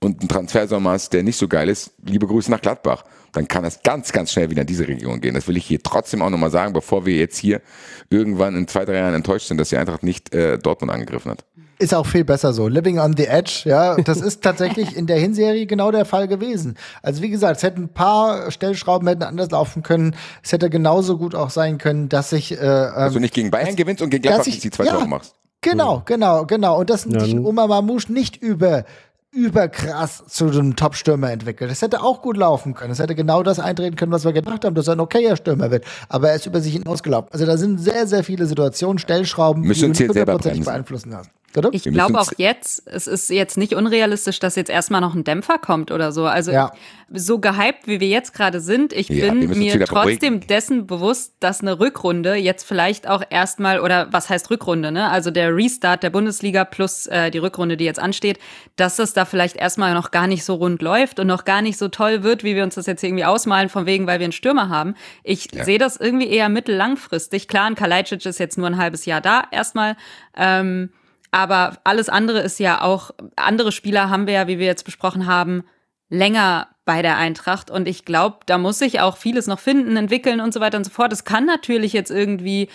[0.00, 3.64] und einen Transfersommer hast, der nicht so geil ist, liebe Grüße nach Gladbach, dann kann
[3.64, 5.34] es ganz, ganz schnell wieder in diese Region gehen.
[5.34, 7.60] Das will ich hier trotzdem auch nochmal sagen, bevor wir jetzt hier
[8.08, 11.44] irgendwann in zwei, drei Jahren enttäuscht sind, dass die Eintracht nicht äh, Dortmund angegriffen hat.
[11.80, 12.66] Ist auch viel besser so.
[12.66, 16.76] Living on the Edge, ja, das ist tatsächlich in der Hinserie genau der Fall gewesen.
[17.02, 20.16] Also wie gesagt, es hätten ein paar Stellschrauben hätten anders laufen können.
[20.42, 24.02] Es hätte genauso gut auch sein können, dass ich äh, also nicht gegen Bayern gewinnst
[24.02, 25.34] und gegen Gladbach ich, die zwei ja, Tore machst.
[25.60, 26.78] Genau, genau, genau.
[26.80, 28.84] Und dass ja, sich Oma Mamouche nicht über
[29.30, 31.70] überkrass zu einem Top-Stürmer entwickelt.
[31.70, 32.92] Das hätte auch gut laufen können.
[32.92, 35.70] Es hätte genau das eintreten können, was wir gedacht haben, dass er ein okayer Stürmer
[35.70, 35.84] wird.
[36.08, 37.30] Aber er ist über sich hinausgelaufen.
[37.32, 41.30] Also da sind sehr, sehr viele Situationen, Stellschrauben, Müssen die du hundertprozentig beeinflussen hast.
[41.56, 41.70] Oder?
[41.72, 45.58] Ich glaube auch jetzt, es ist jetzt nicht unrealistisch, dass jetzt erstmal noch ein Dämpfer
[45.58, 46.26] kommt oder so.
[46.26, 46.72] Also ja.
[47.10, 50.46] so gehypt, wie wir jetzt gerade sind, ich ja, bin mir trotzdem beruhigen.
[50.46, 55.08] dessen bewusst, dass eine Rückrunde jetzt vielleicht auch erstmal, oder was heißt Rückrunde, ne?
[55.08, 58.38] Also der Restart der Bundesliga plus äh, die Rückrunde, die jetzt ansteht,
[58.76, 61.78] dass das da vielleicht erstmal noch gar nicht so rund läuft und noch gar nicht
[61.78, 64.32] so toll wird, wie wir uns das jetzt irgendwie ausmalen, von wegen, weil wir einen
[64.32, 64.94] Stürmer haben.
[65.24, 65.64] Ich ja.
[65.64, 67.48] sehe das irgendwie eher mittellangfristig.
[67.48, 69.96] Klar, ein Kalajdzic ist jetzt nur ein halbes Jahr da erstmal.
[70.36, 70.90] Ähm,
[71.30, 75.26] aber alles andere ist ja auch, andere Spieler haben wir ja, wie wir jetzt besprochen
[75.26, 75.64] haben,
[76.08, 77.70] länger bei der Eintracht.
[77.70, 80.84] Und ich glaube, da muss sich auch vieles noch finden, entwickeln und so weiter und
[80.84, 81.12] so fort.
[81.12, 82.68] Es kann natürlich jetzt irgendwie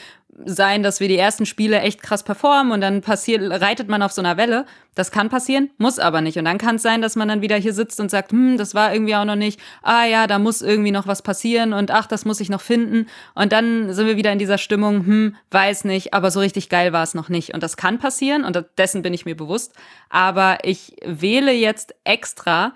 [0.46, 4.12] sein, dass wir die ersten Spiele echt krass performen und dann passiert, reitet man auf
[4.12, 4.66] so einer Welle.
[4.96, 6.38] Das kann passieren, muss aber nicht.
[6.38, 8.76] Und dann kann es sein, dass man dann wieder hier sitzt und sagt, hm, das
[8.76, 9.60] war irgendwie auch noch nicht.
[9.82, 13.08] Ah ja, da muss irgendwie noch was passieren und ach, das muss ich noch finden.
[13.36, 16.94] Und dann sind wir wieder in dieser Stimmung, hm, weiß nicht, aber so richtig geil
[16.94, 17.54] war es noch nicht.
[17.54, 19.74] Und das kann passieren und dessen bin ich mir bewusst.
[20.10, 22.74] Aber ich wähle jetzt extra,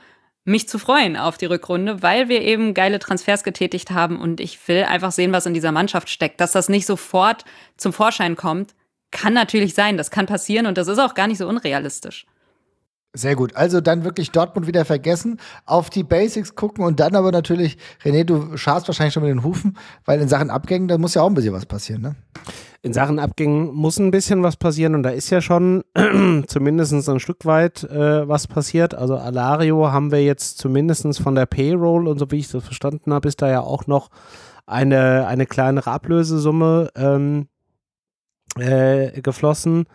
[0.48, 4.66] mich zu freuen auf die Rückrunde, weil wir eben geile Transfers getätigt haben und ich
[4.68, 6.40] will einfach sehen, was in dieser Mannschaft steckt.
[6.40, 7.44] Dass das nicht sofort
[7.76, 8.74] zum Vorschein kommt,
[9.12, 12.26] kann natürlich sein, das kann passieren und das ist auch gar nicht so unrealistisch.
[13.18, 13.56] Sehr gut.
[13.56, 18.24] Also dann wirklich Dortmund wieder vergessen, auf die Basics gucken und dann aber natürlich, René,
[18.24, 21.28] du scharst wahrscheinlich schon mit den Hufen, weil in Sachen Abgängen, da muss ja auch
[21.28, 22.16] ein bisschen was passieren, ne?
[22.84, 25.84] In Sachen Abgängen muss ein bisschen was passieren und da ist ja schon
[26.48, 28.94] zumindest ein Stück weit äh, was passiert.
[28.94, 33.14] Also Alario haben wir jetzt zumindest von der Payroll und so wie ich das verstanden
[33.14, 34.10] habe, ist da ja auch noch
[34.68, 37.48] eine, eine kleinere Ablösesumme ähm,
[38.60, 39.88] äh, geflossen.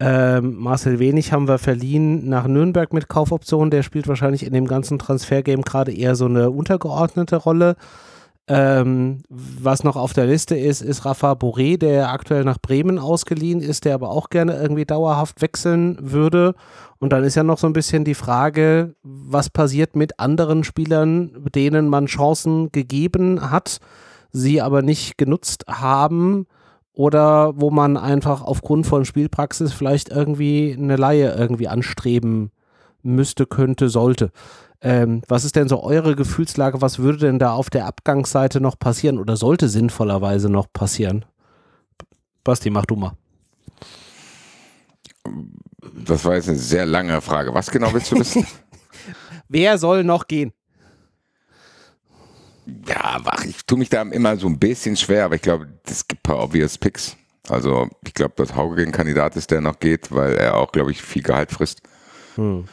[0.00, 3.70] Ähm, Marcel Wenig haben wir verliehen nach Nürnberg mit Kaufoption.
[3.70, 7.76] Der spielt wahrscheinlich in dem ganzen Transfergame gerade eher so eine untergeordnete Rolle.
[8.46, 13.60] Ähm, was noch auf der Liste ist, ist Rafa Boré, der aktuell nach Bremen ausgeliehen
[13.60, 16.54] ist, der aber auch gerne irgendwie dauerhaft wechseln würde.
[16.98, 21.30] Und dann ist ja noch so ein bisschen die Frage, was passiert mit anderen Spielern,
[21.54, 23.78] denen man Chancen gegeben hat,
[24.30, 26.46] sie aber nicht genutzt haben
[26.94, 32.50] oder wo man einfach aufgrund von Spielpraxis vielleicht irgendwie eine Laie irgendwie anstreben
[33.02, 34.30] müsste, könnte, sollte.
[34.80, 36.80] Ähm, was ist denn so eure Gefühlslage?
[36.80, 41.24] Was würde denn da auf der Abgangsseite noch passieren oder sollte sinnvollerweise noch passieren?
[42.44, 43.12] Basti, mach du mal.
[46.06, 47.52] Das war jetzt eine sehr lange Frage.
[47.54, 48.46] Was genau willst du wissen?
[49.48, 50.52] Wer soll noch gehen?
[52.66, 56.06] Ja, ach, ich tue mich da immer so ein bisschen schwer, aber ich glaube, es
[56.08, 57.16] gibt ein paar obvious Picks.
[57.48, 60.90] Also ich glaube, dass Hauge ein Kandidat ist, der noch geht, weil er auch, glaube
[60.90, 61.82] ich, viel Gehalt frisst.
[62.36, 62.64] Hm.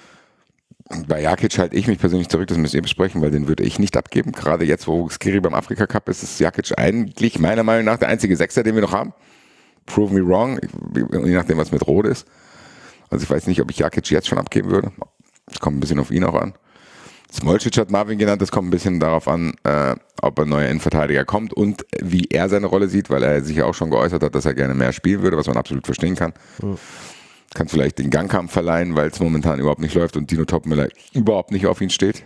[1.08, 3.80] Bei Jakic halte ich mich persönlich zurück, das müsst ihr besprechen, weil den würde ich
[3.80, 4.32] nicht abgeben.
[4.32, 8.10] Gerade jetzt, wo Skiri beim Afrika Cup ist, ist Jakic eigentlich meiner Meinung nach der
[8.10, 9.14] einzige Sechser, den wir noch haben.
[9.86, 10.60] Prove me wrong,
[10.96, 12.28] je nachdem, was mit Rot ist.
[13.10, 14.92] Also ich weiß nicht, ob ich Jakic jetzt schon abgeben würde.
[15.50, 16.54] Es kommt ein bisschen auf ihn auch an.
[17.34, 21.24] Smolcic hat Marvin genannt, das kommt ein bisschen darauf an, äh, ob ein neuer Innenverteidiger
[21.24, 24.36] kommt und wie er seine Rolle sieht, weil er sich ja auch schon geäußert hat,
[24.36, 26.34] dass er gerne mehr spielen würde, was man absolut verstehen kann.
[26.62, 26.78] Mhm.
[27.54, 31.52] Kann vielleicht den Gangkampf verleihen, weil es momentan überhaupt nicht läuft und Dino Topmüller überhaupt
[31.52, 32.24] nicht auf ihn steht.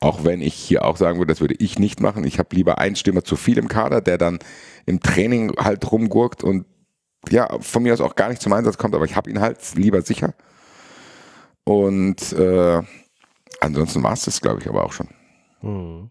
[0.00, 2.24] Auch wenn ich hier auch sagen würde, das würde ich nicht machen.
[2.24, 4.38] Ich habe lieber einen Stürmer zu viel im Kader, der dann
[4.86, 6.64] im Training halt rumgurkt und
[7.28, 9.58] ja, von mir aus auch gar nicht zum Einsatz kommt, aber ich habe ihn halt
[9.74, 10.32] lieber sicher.
[11.64, 12.82] Und äh,
[13.60, 15.08] ansonsten war es das, glaube ich, aber auch schon.
[15.60, 16.10] Hm.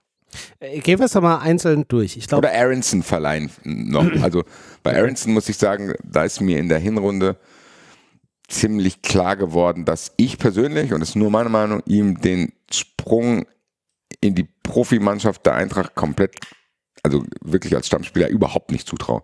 [0.60, 2.16] Gehen wir es doch mal einzeln durch.
[2.18, 4.06] Ich glaub, Oder Aronson verleihen noch.
[4.22, 4.44] Also
[4.84, 7.38] bei Aronson muss ich sagen, da ist mir in der Hinrunde
[8.48, 13.46] ziemlich klar geworden, dass ich persönlich, und das ist nur meine Meinung, ihm den Sprung
[14.22, 16.36] in die Profimannschaft der Eintracht komplett,
[17.04, 19.24] also wirklich als Stammspieler überhaupt nicht zutraue.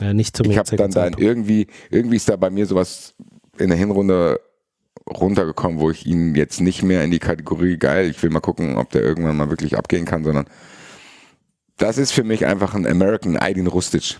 [0.00, 3.14] Ja, nicht zum Ich habe dann, dann irgendwie, irgendwie ist da bei mir sowas
[3.58, 4.40] in der Hinrunde
[5.08, 8.76] runtergekommen, wo ich ihn jetzt nicht mehr in die Kategorie geil, ich will mal gucken,
[8.76, 10.46] ob der irgendwann mal wirklich abgehen kann, sondern
[11.76, 14.18] das ist für mich einfach ein American Aydin Rustic.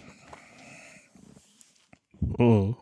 [2.39, 2.74] Oh.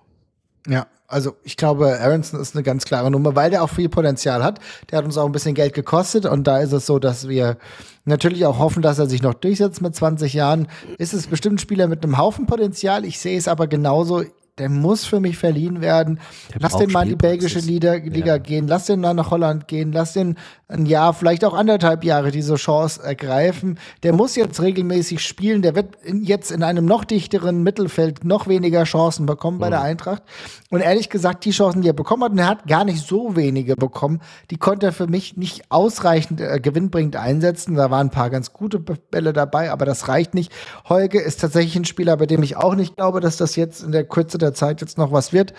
[0.67, 4.43] Ja, also ich glaube, Aronson ist eine ganz klare Nummer, weil der auch viel Potenzial
[4.43, 4.61] hat.
[4.91, 7.59] Der hat uns auch ein bisschen Geld gekostet und da ist es so, dass wir
[8.05, 10.69] natürlich auch hoffen, dass er sich noch durchsetzt mit 20 Jahren.
[10.99, 13.05] Ist es bestimmt ein Spieler mit einem Haufen Potenzial.
[13.05, 14.23] Ich sehe es aber genauso
[14.59, 16.21] der muss für mich verliehen werden.
[16.53, 18.39] Der lass den mal in die belgische Liga, Liga ja.
[18.39, 20.37] gehen, lass den mal nach Holland gehen, lass den
[20.69, 23.79] ein Jahr, vielleicht auch anderthalb Jahre diese Chance ergreifen.
[24.03, 28.85] Der muss jetzt regelmäßig spielen, der wird jetzt in einem noch dichteren Mittelfeld noch weniger
[28.85, 29.73] Chancen bekommen bei mhm.
[29.73, 30.23] der Eintracht.
[30.71, 33.37] Und ehrlich gesagt, die Chancen, die er bekommen hat, und er hat gar nicht so
[33.37, 37.75] wenige bekommen, die konnte er für mich nicht ausreichend äh, gewinnbringend einsetzen.
[37.75, 40.53] Da waren ein paar ganz gute Bälle dabei, aber das reicht nicht.
[40.89, 43.93] Holge ist tatsächlich ein Spieler, bei dem ich auch nicht glaube, dass das jetzt in
[43.93, 45.55] der Kürze der Zeit jetzt noch was wird.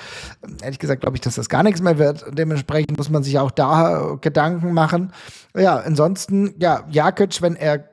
[0.62, 2.26] Ehrlich gesagt glaube ich, dass das gar nichts mehr wird.
[2.32, 5.14] Dementsprechend muss man sich auch da Gedanken machen.
[5.56, 7.90] Ja, ansonsten, ja, Jakic, wenn er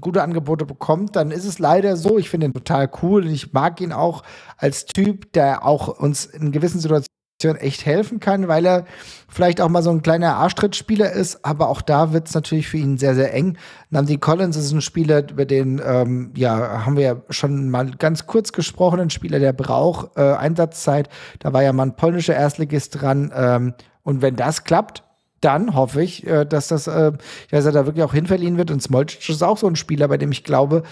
[0.00, 2.18] gute Angebote bekommt, dann ist es leider so.
[2.18, 4.22] Ich finde ihn total cool ich mag ihn auch
[4.56, 8.84] als Typ, der auch uns in gewissen Situationen echt helfen kann, weil er
[9.28, 12.78] vielleicht auch mal so ein kleiner Arschtrittspieler ist, aber auch da wird es natürlich für
[12.78, 13.56] ihn sehr, sehr eng.
[13.90, 18.26] Nandi Collins ist ein Spieler, über den ähm, ja, haben wir ja schon mal ganz
[18.26, 21.08] kurz gesprochen, ein Spieler, der braucht äh, Einsatzzeit.
[21.38, 23.32] Da war ja mal ein polnischer Erstligist dran.
[23.34, 25.04] Ähm, und wenn das klappt,
[25.40, 27.12] dann hoffe ich, äh, dass das, äh,
[27.50, 28.70] dass er da wirklich auch hinverliehen wird.
[28.70, 30.82] Und Smolcic ist auch so ein Spieler, bei dem ich glaube,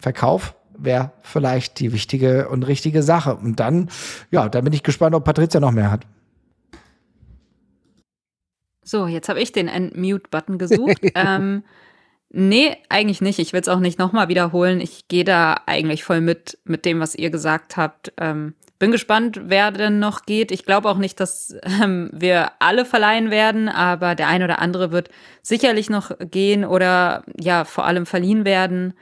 [0.00, 3.34] Verkauf wäre vielleicht die wichtige und richtige Sache.
[3.34, 3.90] Und dann,
[4.30, 6.06] ja, da bin ich gespannt, ob Patricia noch mehr hat.
[8.82, 11.00] So, jetzt habe ich den Unmute-Button gesucht.
[11.14, 11.62] ähm,
[12.30, 13.38] nee, eigentlich nicht.
[13.38, 14.80] Ich will es auch nicht nochmal wiederholen.
[14.80, 18.12] Ich gehe da eigentlich voll mit, mit dem, was ihr gesagt habt.
[18.16, 20.52] Ähm, bin gespannt, wer denn noch geht.
[20.52, 24.92] Ich glaube auch nicht, dass ähm, wir alle verleihen werden, aber der ein oder andere
[24.92, 25.10] wird
[25.42, 28.94] sicherlich noch gehen oder ja, vor allem verliehen werden.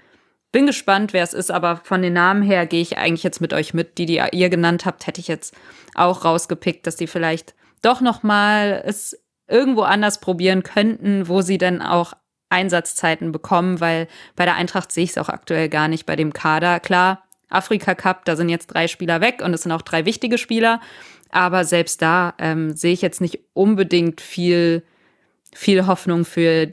[0.56, 3.52] Bin gespannt, wer es ist, aber von den Namen her gehe ich eigentlich jetzt mit
[3.52, 3.98] euch mit.
[3.98, 5.54] Die, die ihr genannt habt, hätte ich jetzt
[5.94, 11.58] auch rausgepickt, dass die vielleicht doch noch mal es irgendwo anders probieren könnten, wo sie
[11.58, 12.14] dann auch
[12.48, 16.32] Einsatzzeiten bekommen, weil bei der Eintracht sehe ich es auch aktuell gar nicht bei dem
[16.32, 16.80] Kader.
[16.80, 20.38] Klar, Afrika Cup, da sind jetzt drei Spieler weg und es sind auch drei wichtige
[20.38, 20.80] Spieler,
[21.32, 24.84] aber selbst da ähm, sehe ich jetzt nicht unbedingt viel,
[25.52, 26.72] viel Hoffnung für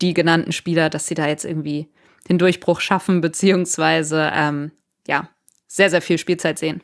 [0.00, 1.88] die genannten Spieler, dass sie da jetzt irgendwie
[2.28, 4.72] den Durchbruch schaffen, beziehungsweise ähm,
[5.06, 5.28] ja,
[5.66, 6.82] sehr, sehr viel Spielzeit sehen.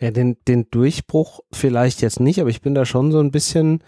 [0.00, 3.82] Ja, den, den Durchbruch vielleicht jetzt nicht, aber ich bin da schon so ein bisschen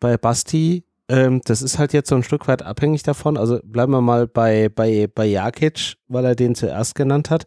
[0.00, 0.84] bei Basti.
[1.08, 3.36] Ähm, das ist halt jetzt so ein Stück weit abhängig davon.
[3.36, 7.46] Also bleiben wir mal bei, bei, bei Jakic, weil er den zuerst genannt hat.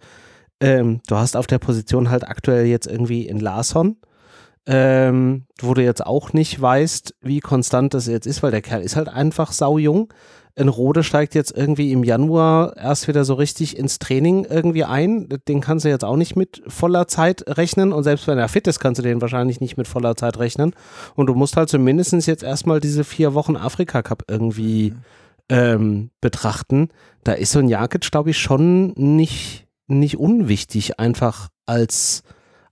[0.62, 3.98] Ähm, du hast auf der Position halt aktuell jetzt irgendwie in Larson,
[4.72, 8.84] ähm, wo du jetzt auch nicht weißt, wie konstant das jetzt ist, weil der Kerl
[8.84, 10.14] ist halt einfach saujung.
[10.56, 15.28] Ein Rode steigt jetzt irgendwie im Januar erst wieder so richtig ins Training irgendwie ein.
[15.48, 17.92] Den kannst du jetzt auch nicht mit voller Zeit rechnen.
[17.92, 20.76] Und selbst wenn er fit ist, kannst du den wahrscheinlich nicht mit voller Zeit rechnen.
[21.16, 24.94] Und du musst halt zumindest jetzt erstmal diese vier Wochen Afrika Cup irgendwie
[25.50, 26.90] ähm, betrachten.
[27.24, 32.24] Da ist so ein Jakic, glaube ich, schon nicht, nicht unwichtig, einfach als,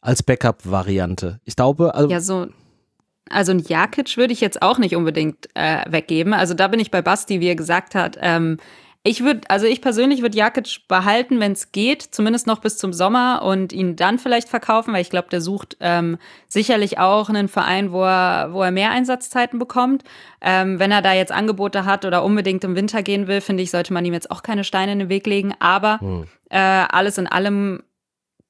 [0.01, 1.39] als Backup-Variante.
[1.45, 2.09] Ich glaube, also.
[2.09, 2.47] Ja, so
[3.29, 6.33] also ein Jakic würde ich jetzt auch nicht unbedingt äh, weggeben.
[6.33, 8.17] Also da bin ich bei Basti, wie er gesagt hat.
[8.21, 8.57] Ähm,
[9.03, 12.91] ich würde, also ich persönlich würde Jakic behalten, wenn es geht, zumindest noch bis zum
[12.91, 16.17] Sommer und ihn dann vielleicht verkaufen, weil ich glaube, der sucht ähm,
[16.49, 20.03] sicherlich auch einen Verein, wo er, wo er mehr Einsatzzeiten bekommt.
[20.41, 23.71] Ähm, wenn er da jetzt Angebote hat oder unbedingt im Winter gehen will, finde ich,
[23.71, 25.53] sollte man ihm jetzt auch keine Steine in den Weg legen.
[25.59, 26.25] Aber hm.
[26.49, 27.83] äh, alles in allem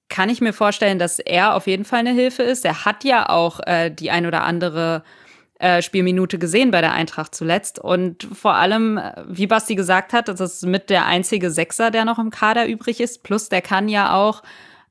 [0.10, 2.66] kann ich mir vorstellen, dass er auf jeden Fall eine Hilfe ist.
[2.66, 5.04] Er hat ja auch äh, die ein oder andere
[5.60, 7.80] äh, Spielminute gesehen bei der Eintracht zuletzt.
[7.80, 12.06] Und vor allem, äh, wie Basti gesagt hat, das ist mit der einzige Sechser, der
[12.06, 13.24] noch im Kader übrig ist.
[13.24, 14.44] Plus, der kann ja auch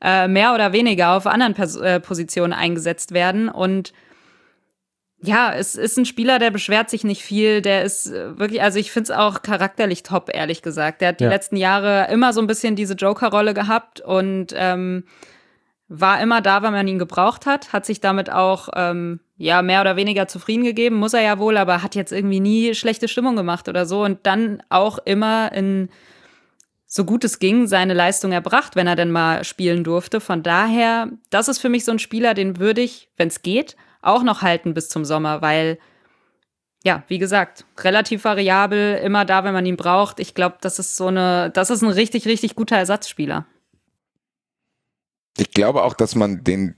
[0.03, 3.49] äh, mehr oder weniger auf anderen Pers äh, Positionen eingesetzt werden.
[3.49, 3.93] Und
[5.27, 7.61] ja, es ist ein Spieler, der beschwert sich nicht viel.
[7.61, 11.01] Der ist äh, wirklich, also ich finde es auch charakterlich top, ehrlich gesagt.
[11.01, 11.31] Der hat die ja.
[11.31, 15.05] letzten Jahre immer so ein bisschen diese Joker-Rolle gehabt und ähm,
[15.89, 19.81] war immer da, wenn man ihn gebraucht hat, hat sich damit auch ähm, ja mehr
[19.81, 23.37] oder weniger zufrieden gegeben, muss er ja wohl, aber hat jetzt irgendwie nie schlechte Stimmung
[23.37, 25.89] gemacht oder so und dann auch immer in
[26.89, 30.21] so gut es ging seine Leistung erbracht, wenn er denn mal spielen durfte.
[30.21, 33.77] Von daher, das ist für mich so ein Spieler, den würde ich, wenn es geht,
[34.07, 35.79] auch noch halten bis zum Sommer, weil
[36.85, 40.21] ja, wie gesagt, relativ variabel, immer da, wenn man ihn braucht.
[40.21, 43.47] Ich glaube, das ist so eine, das ist ein richtig, richtig guter Ersatzspieler.
[45.37, 46.77] Ich glaube auch, dass man den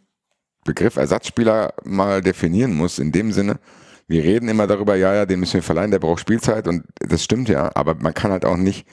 [0.65, 3.59] Begriff Ersatzspieler mal definieren muss, in dem Sinne,
[4.07, 7.23] wir reden immer darüber, ja, ja, den müssen wir verleihen, der braucht Spielzeit und das
[7.23, 8.87] stimmt ja, aber man kann halt auch nicht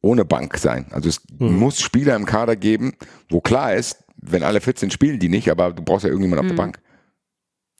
[0.00, 0.86] ohne Bank sein.
[0.90, 1.58] Also es hm.
[1.58, 2.94] muss Spieler im Kader geben,
[3.28, 6.46] wo klar ist, wenn alle 14 spielen die nicht, aber du brauchst ja irgendjemand hm.
[6.46, 6.72] auf der hm.
[6.72, 6.80] Bank.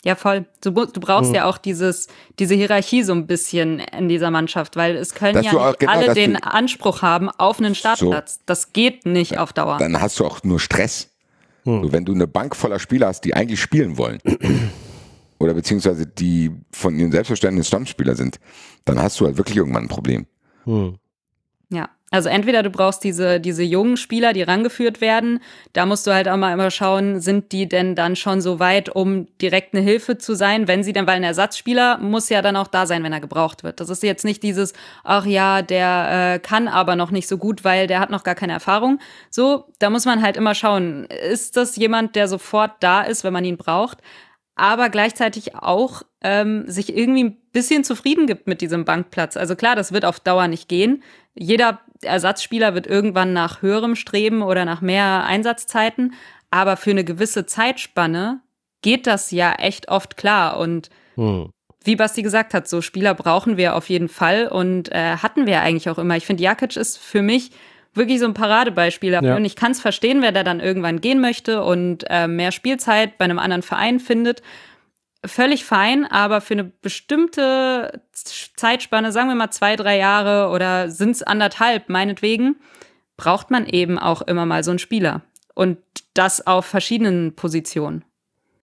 [0.04, 0.46] Ja, voll.
[0.62, 1.34] Du, du brauchst hm.
[1.34, 2.06] ja auch dieses,
[2.38, 5.92] diese Hierarchie so ein bisschen in dieser Mannschaft, weil es können dass ja nicht genau,
[5.92, 8.34] alle den Anspruch haben auf einen Startplatz.
[8.34, 8.40] So.
[8.46, 9.78] Das geht nicht auf Dauer.
[9.78, 11.10] Dann hast du auch nur Stress.
[11.64, 11.82] Hm.
[11.82, 14.20] So, wenn du eine Bank voller Spieler hast, die eigentlich spielen wollen,
[15.40, 18.38] oder beziehungsweise die von ihrem Selbstverständnis Stammspieler sind,
[18.84, 20.26] dann hast du halt wirklich irgendwann ein Problem.
[20.64, 20.96] Hm.
[22.10, 25.40] Also entweder du brauchst diese, diese jungen Spieler, die rangeführt werden.
[25.74, 28.88] Da musst du halt auch mal immer schauen, sind die denn dann schon so weit,
[28.88, 32.56] um direkt eine Hilfe zu sein, wenn sie dann, weil ein Ersatzspieler muss ja dann
[32.56, 33.80] auch da sein, wenn er gebraucht wird.
[33.80, 34.72] Das ist jetzt nicht dieses,
[35.04, 38.34] ach ja, der äh, kann aber noch nicht so gut, weil der hat noch gar
[38.34, 39.00] keine Erfahrung.
[39.30, 43.34] So, da muss man halt immer schauen, ist das jemand, der sofort da ist, wenn
[43.34, 43.98] man ihn braucht?
[44.58, 49.36] aber gleichzeitig auch ähm, sich irgendwie ein bisschen zufrieden gibt mit diesem Bankplatz.
[49.36, 51.04] Also klar, das wird auf Dauer nicht gehen.
[51.34, 56.14] Jeder Ersatzspieler wird irgendwann nach höherem streben oder nach mehr Einsatzzeiten,
[56.50, 58.40] aber für eine gewisse Zeitspanne
[58.82, 60.58] geht das ja echt oft klar.
[60.58, 61.50] Und hm.
[61.84, 65.60] wie Basti gesagt hat, so Spieler brauchen wir auf jeden Fall und äh, hatten wir
[65.60, 66.16] eigentlich auch immer.
[66.16, 67.50] Ich finde, Jakic ist für mich
[67.94, 69.30] wirklich so ein Paradebeispiel dafür.
[69.30, 69.36] Ja.
[69.36, 73.18] Und ich kann es verstehen, wer da dann irgendwann gehen möchte und äh, mehr Spielzeit
[73.18, 74.42] bei einem anderen Verein findet.
[75.26, 81.10] Völlig fein, aber für eine bestimmte Zeitspanne, sagen wir mal zwei, drei Jahre oder sind
[81.10, 82.56] es anderthalb, meinetwegen,
[83.16, 85.22] braucht man eben auch immer mal so einen Spieler.
[85.54, 85.78] Und
[86.14, 88.04] das auf verschiedenen Positionen.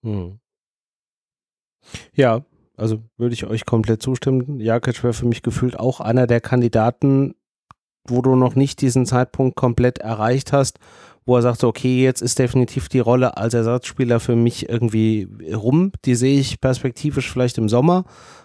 [0.02, 0.38] Hm.
[2.14, 2.44] Ja,
[2.76, 4.58] also würde ich euch komplett zustimmen.
[4.60, 7.34] Jakic wäre für mich gefühlt auch einer der Kandidaten,
[8.08, 10.78] wo du noch nicht diesen Zeitpunkt komplett erreicht hast,
[11.26, 15.92] wo er sagt, okay, jetzt ist definitiv die Rolle als Ersatzspieler für mich irgendwie rum.
[16.04, 18.04] Die sehe ich perspektivisch vielleicht im Sommer,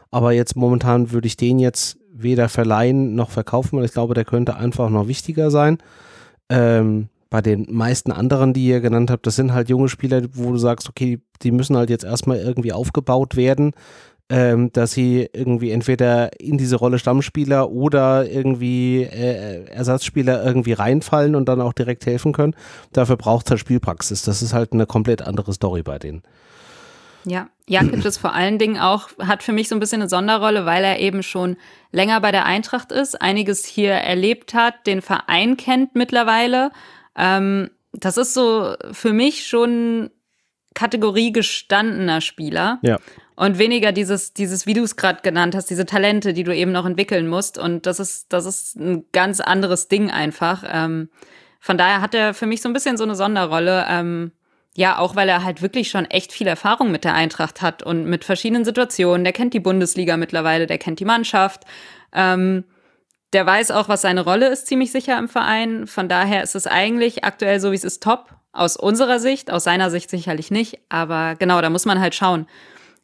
[0.10, 4.26] aber jetzt momentan würde ich den jetzt weder verleihen noch verkaufen, weil ich glaube, der
[4.26, 5.78] könnte einfach noch wichtiger sein.
[6.50, 10.52] Ähm, bei den meisten anderen, die ihr genannt habt, das sind halt junge Spieler, wo
[10.52, 13.72] du sagst, okay, die müssen halt jetzt erstmal irgendwie aufgebaut werden
[14.32, 21.36] ähm, dass sie irgendwie entweder in diese Rolle Stammspieler oder irgendwie äh, Ersatzspieler irgendwie reinfallen
[21.36, 22.56] und dann auch direkt helfen können.
[22.94, 24.24] Dafür braucht es halt Spielpraxis.
[24.24, 26.24] Das ist halt eine komplett andere Story bei denen.
[27.26, 30.66] Ja, Jakic ist vor allen Dingen auch, hat für mich so ein bisschen eine Sonderrolle,
[30.66, 31.58] weil er eben schon
[31.92, 36.72] länger bei der Eintracht ist, einiges hier erlebt hat, den Verein kennt mittlerweile.
[37.18, 40.10] Ähm, das ist so für mich schon
[40.74, 42.80] Kategorie gestandener Spieler.
[42.82, 42.98] Ja
[43.42, 46.72] und weniger dieses, dieses, wie du es gerade genannt hast, diese Talente, die du eben
[46.72, 47.58] noch entwickeln musst.
[47.58, 50.64] Und das ist, das ist ein ganz anderes Ding einfach.
[50.72, 51.10] Ähm,
[51.60, 53.88] von daher hat er für mich so ein bisschen so eine Sonderrolle.
[53.90, 54.32] Ähm,
[54.76, 58.06] ja, auch weil er halt wirklich schon echt viel Erfahrung mit der Eintracht hat und
[58.06, 59.24] mit verschiedenen Situationen.
[59.24, 61.64] Der kennt die Bundesliga mittlerweile, der kennt die Mannschaft.
[62.14, 62.64] Ähm,
[63.34, 65.88] der weiß auch, was seine Rolle ist, ziemlich sicher im Verein.
[65.88, 68.36] Von daher ist es eigentlich aktuell so, wie es ist, top.
[68.54, 70.78] Aus unserer Sicht, aus seiner Sicht sicherlich nicht.
[70.90, 72.46] Aber genau, da muss man halt schauen.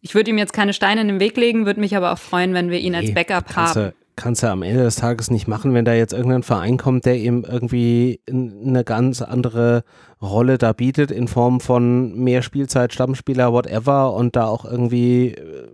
[0.07, 2.53] Ich würde ihm jetzt keine Steine in den Weg legen, würde mich aber auch freuen,
[2.53, 3.89] wenn wir ihn als Backup kannst haben.
[3.89, 7.05] Du, kannst du am Ende des Tages nicht machen, wenn da jetzt irgendein Verein kommt,
[7.05, 9.83] der ihm irgendwie eine ganz andere
[10.21, 15.67] Rolle da bietet in Form von mehr Spielzeit, Stammspieler, whatever und da auch irgendwie äh,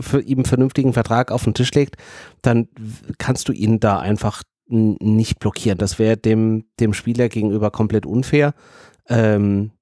[0.00, 1.96] für ihm einen vernünftigen Vertrag auf den Tisch legt,
[2.40, 2.68] dann
[3.18, 5.76] kannst du ihn da einfach nicht blockieren.
[5.76, 8.54] Das wäre dem, dem Spieler gegenüber komplett unfair.
[9.06, 9.72] Ähm,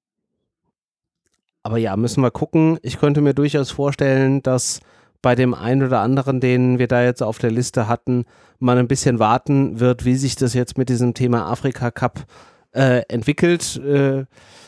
[1.63, 2.77] aber ja, müssen wir gucken.
[2.81, 4.79] Ich könnte mir durchaus vorstellen, dass
[5.21, 8.25] bei dem einen oder anderen, den wir da jetzt auf der Liste hatten,
[8.59, 12.25] man ein bisschen warten wird, wie sich das jetzt mit diesem Thema Afrika Cup
[12.73, 13.77] äh, entwickelt.
[13.77, 14.21] Äh,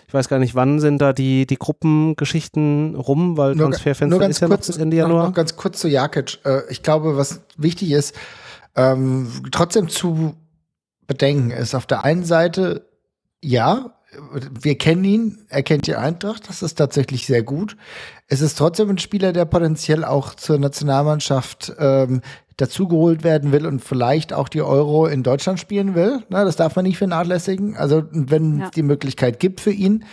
[0.07, 4.29] ich weiß gar nicht, wann sind da die, die Gruppengeschichten rum, weil Nur- Transferfenster nur
[4.29, 5.27] ist ja kurz, noch bis Ende noch, Januar.
[5.29, 6.37] noch ganz kurz zu Jakic.
[6.45, 8.15] Äh, ich glaube, was wichtig ist,
[8.75, 10.35] ähm, trotzdem zu
[11.07, 12.87] bedenken ist, auf der einen Seite,
[13.41, 13.92] ja,
[14.61, 17.75] wir kennen ihn, er kennt die Eintracht, das ist tatsächlich sehr gut.
[18.27, 22.21] Es ist trotzdem ein Spieler, der potenziell auch zur Nationalmannschaft ähm,
[22.57, 26.23] dazugeholt werden will und vielleicht auch die Euro in Deutschland spielen will.
[26.29, 27.75] Na, das darf man nicht vernachlässigen.
[27.75, 28.65] Also wenn Ja.
[28.65, 30.05] es die Möglichkeit gibt für ihn,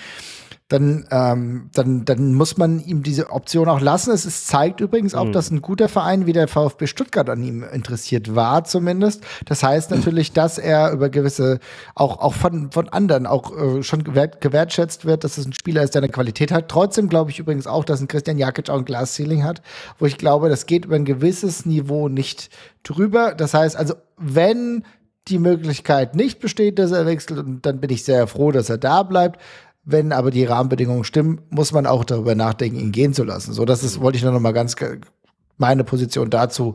[0.71, 4.13] dann, ähm, dann, dann muss man ihm diese Option auch lassen.
[4.13, 7.65] Es ist, zeigt übrigens auch, dass ein guter Verein wie der VfB Stuttgart an ihm
[7.65, 9.25] interessiert war, zumindest.
[9.47, 11.59] Das heißt natürlich, dass er über gewisse,
[11.97, 15.83] auch, auch von, von anderen auch äh, schon gewert, gewertschätzt wird, dass es ein Spieler
[15.83, 16.69] ist, der eine Qualität hat.
[16.69, 19.63] Trotzdem glaube ich übrigens auch, dass ein Christian Jakic auch ein Glas-Ceiling hat,
[19.99, 22.49] wo ich glaube, das geht über ein gewisses Niveau nicht
[22.85, 23.35] drüber.
[23.35, 24.85] Das heißt also, wenn
[25.29, 28.79] die Möglichkeit nicht besteht, dass er wechselt, und dann bin ich sehr froh, dass er
[28.79, 29.41] da bleibt.
[29.83, 33.53] Wenn aber die Rahmenbedingungen stimmen, muss man auch darüber nachdenken, ihn gehen zu lassen.
[33.53, 34.77] So, das ist, wollte ich nur noch mal ganz
[35.61, 36.75] meine Position dazu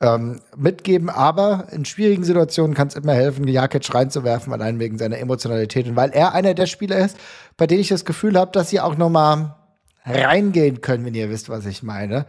[0.00, 1.08] ähm, mitgeben.
[1.08, 5.96] Aber in schwierigen Situationen kann es immer helfen, Jakic reinzuwerfen, allein wegen seiner Emotionalität und
[5.96, 7.16] weil er einer der Spieler ist,
[7.56, 9.56] bei denen ich das Gefühl habe, dass sie auch noch mal
[10.04, 12.26] reingehen können, wenn ihr wisst, was ich meine.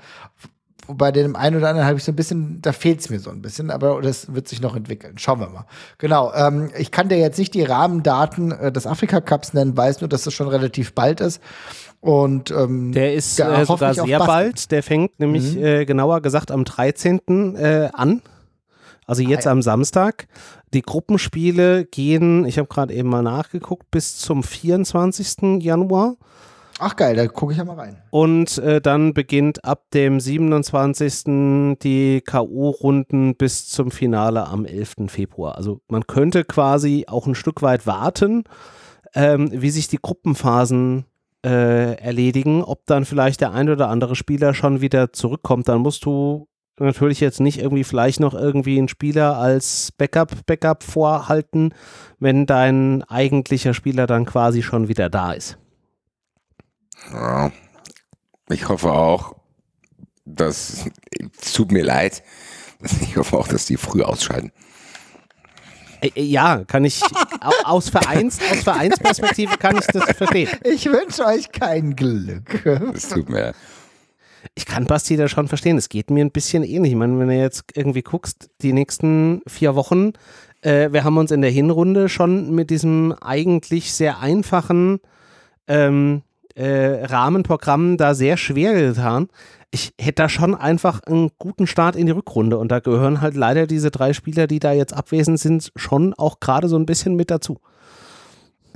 [0.88, 3.30] Wobei dem einen oder anderen habe ich so ein bisschen, da fehlt es mir so
[3.32, 5.18] ein bisschen, aber das wird sich noch entwickeln.
[5.18, 5.66] Schauen wir mal.
[5.98, 10.08] Genau, ähm, ich kann dir jetzt nicht die Rahmendaten äh, des Afrika-Cups nennen, weiß nur,
[10.10, 11.42] dass das schon relativ bald ist.
[12.02, 14.70] Und ähm, Der ist ja, äh, sogar sehr bald.
[14.72, 15.64] Der fängt nämlich Mhm.
[15.64, 17.56] äh, genauer gesagt am 13.
[17.56, 18.22] Äh, an.
[19.08, 19.54] Also jetzt Ah, ja.
[19.54, 20.28] am Samstag.
[20.74, 25.62] Die Gruppenspiele gehen, ich habe gerade eben mal nachgeguckt, bis zum 24.
[25.64, 26.16] Januar.
[26.80, 28.02] Ach geil, da gucke ich ja mal rein.
[28.10, 31.78] Und äh, dann beginnt ab dem 27.
[31.82, 34.96] die K.O.-Runden bis zum Finale am 11.
[35.08, 35.56] Februar.
[35.56, 38.44] Also man könnte quasi auch ein Stück weit warten,
[39.14, 41.06] ähm, wie sich die Gruppenphasen
[41.46, 45.70] äh, erledigen, ob dann vielleicht der ein oder andere Spieler schon wieder zurückkommt.
[45.70, 50.84] Dann musst du natürlich jetzt nicht irgendwie vielleicht noch irgendwie einen Spieler als Backup, Backup
[50.84, 51.74] vorhalten,
[52.20, 55.58] wenn dein eigentlicher Spieler dann quasi schon wieder da ist.
[57.12, 57.52] Ja.
[58.50, 59.36] Ich hoffe auch,
[60.26, 60.86] dass,
[61.42, 62.24] es tut mir leid,
[63.02, 64.52] ich hoffe auch, dass die früh ausscheiden.
[66.02, 67.02] Äh, äh, Ja, kann ich
[67.42, 70.50] au- aus, Vereins, aus Vereinsperspektive kann ich das verstehen.
[70.64, 72.66] Ich wünsche euch kein Glück.
[72.94, 73.56] Es tut mir leid.
[74.54, 75.78] Ich kann Basti da schon verstehen.
[75.78, 76.92] Es geht mir ein bisschen ähnlich.
[76.92, 80.14] Ich meine, wenn du jetzt irgendwie guckst, die nächsten vier Wochen,
[80.62, 85.00] äh, wir haben uns in der Hinrunde schon mit diesem eigentlich sehr einfachen
[85.68, 86.22] ähm,
[86.56, 89.28] äh, Rahmenprogramm da sehr schwer getan.
[89.72, 93.36] Ich hätte da schon einfach einen guten Start in die Rückrunde und da gehören halt
[93.36, 97.16] leider diese drei Spieler, die da jetzt abwesend sind, schon auch gerade so ein bisschen
[97.16, 97.60] mit dazu.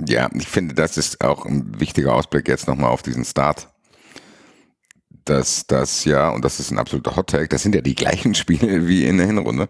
[0.06, 3.68] Ja, ich finde, das ist auch ein wichtiger Ausblick jetzt nochmal auf diesen Start.
[5.24, 8.86] Dass das ja, und das ist ein absoluter Hot-Tag, das sind ja die gleichen Spiele
[8.88, 9.68] wie in der Hinrunde.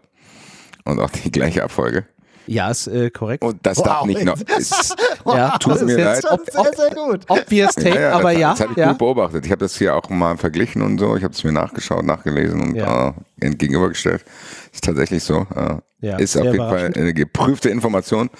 [0.85, 2.07] Und auch die gleiche Abfolge.
[2.53, 3.45] Ja, ist äh, korrekt.
[3.45, 3.85] Und das Wow.
[3.85, 4.37] darf nicht noch.
[4.59, 6.33] Ist, ja, tut das ist mir jetzt leid.
[6.33, 7.21] ob, sehr, ob, sehr gut.
[7.29, 8.51] obvious take, ja, aber das, ja.
[8.51, 8.89] Das habe ich ja.
[8.89, 9.47] gut beobachtet.
[9.47, 11.15] Ich habe das hier auch mal verglichen und so.
[11.17, 13.15] Ich habe es mir nachgeschaut, nachgelesen und Ja.
[13.41, 14.25] äh, gegenübergestellt.
[14.73, 15.47] Ist tatsächlich so.
[15.55, 18.31] Äh, Ja, ist auf sehr jeden Fall eine geprüfte Information.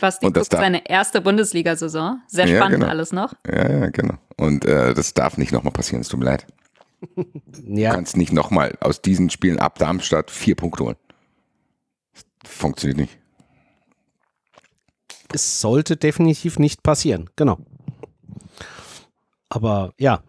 [0.00, 2.20] Basti Und das guckt seine erste Bundesliga-Saison.
[2.26, 2.90] Sehr Ja, spannend genau.
[2.90, 3.32] alles noch.
[3.46, 4.14] Ja, ja, genau.
[4.36, 6.00] Und äh, das darf nicht nochmal passieren.
[6.00, 6.46] Es tut mir leid.
[7.14, 7.24] Du
[7.68, 7.94] ja.
[7.94, 10.96] kannst nicht nochmal aus diesen Spielen ab Darmstadt vier Punkte holen.
[12.44, 13.18] Funktioniert nicht.
[15.36, 17.58] Es sollte definitiv nicht passieren, genau.
[19.48, 20.22] Aber ja,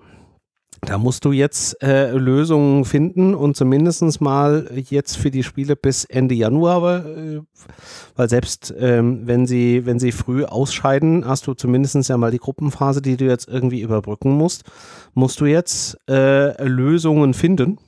[0.82, 6.04] da musst du jetzt äh, Lösungen finden und zumindest mal jetzt für die Spiele bis
[6.04, 7.42] Ende Januar, äh,
[8.16, 12.38] weil selbst ähm, wenn sie, wenn sie früh ausscheiden, hast du zumindest ja mal die
[12.38, 14.64] Gruppenphase, die du jetzt irgendwie überbrücken musst,
[15.14, 17.80] musst du jetzt äh, Lösungen finden.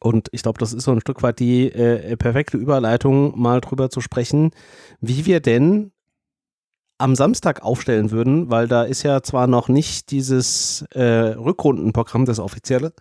[0.00, 3.90] Und ich glaube, das ist so ein Stück weit die äh, perfekte Überleitung, mal drüber
[3.90, 4.50] zu sprechen,
[5.00, 5.92] wie wir denn
[6.98, 12.38] am Samstag aufstellen würden, weil da ist ja zwar noch nicht dieses äh, Rückrundenprogramm, das
[12.38, 12.92] offizielle,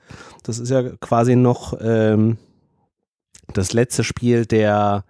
[0.43, 2.38] das ist ja quasi noch ähm,
[3.54, 5.06] das letzte Spiel der,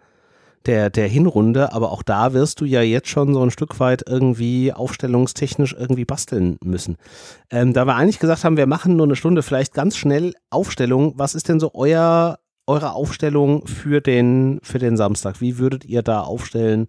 [0.65, 4.03] der, der Hinrunde, aber auch da wirst du ja jetzt schon so ein Stück weit
[4.07, 6.97] irgendwie aufstellungstechnisch irgendwie basteln müssen.
[7.49, 11.13] Ähm, da wir eigentlich gesagt haben, wir machen nur eine Stunde, vielleicht ganz schnell Aufstellung.
[11.17, 15.41] Was ist denn so euer, eure Aufstellung für den, für den Samstag?
[15.41, 16.87] Wie würdet ihr da aufstellen?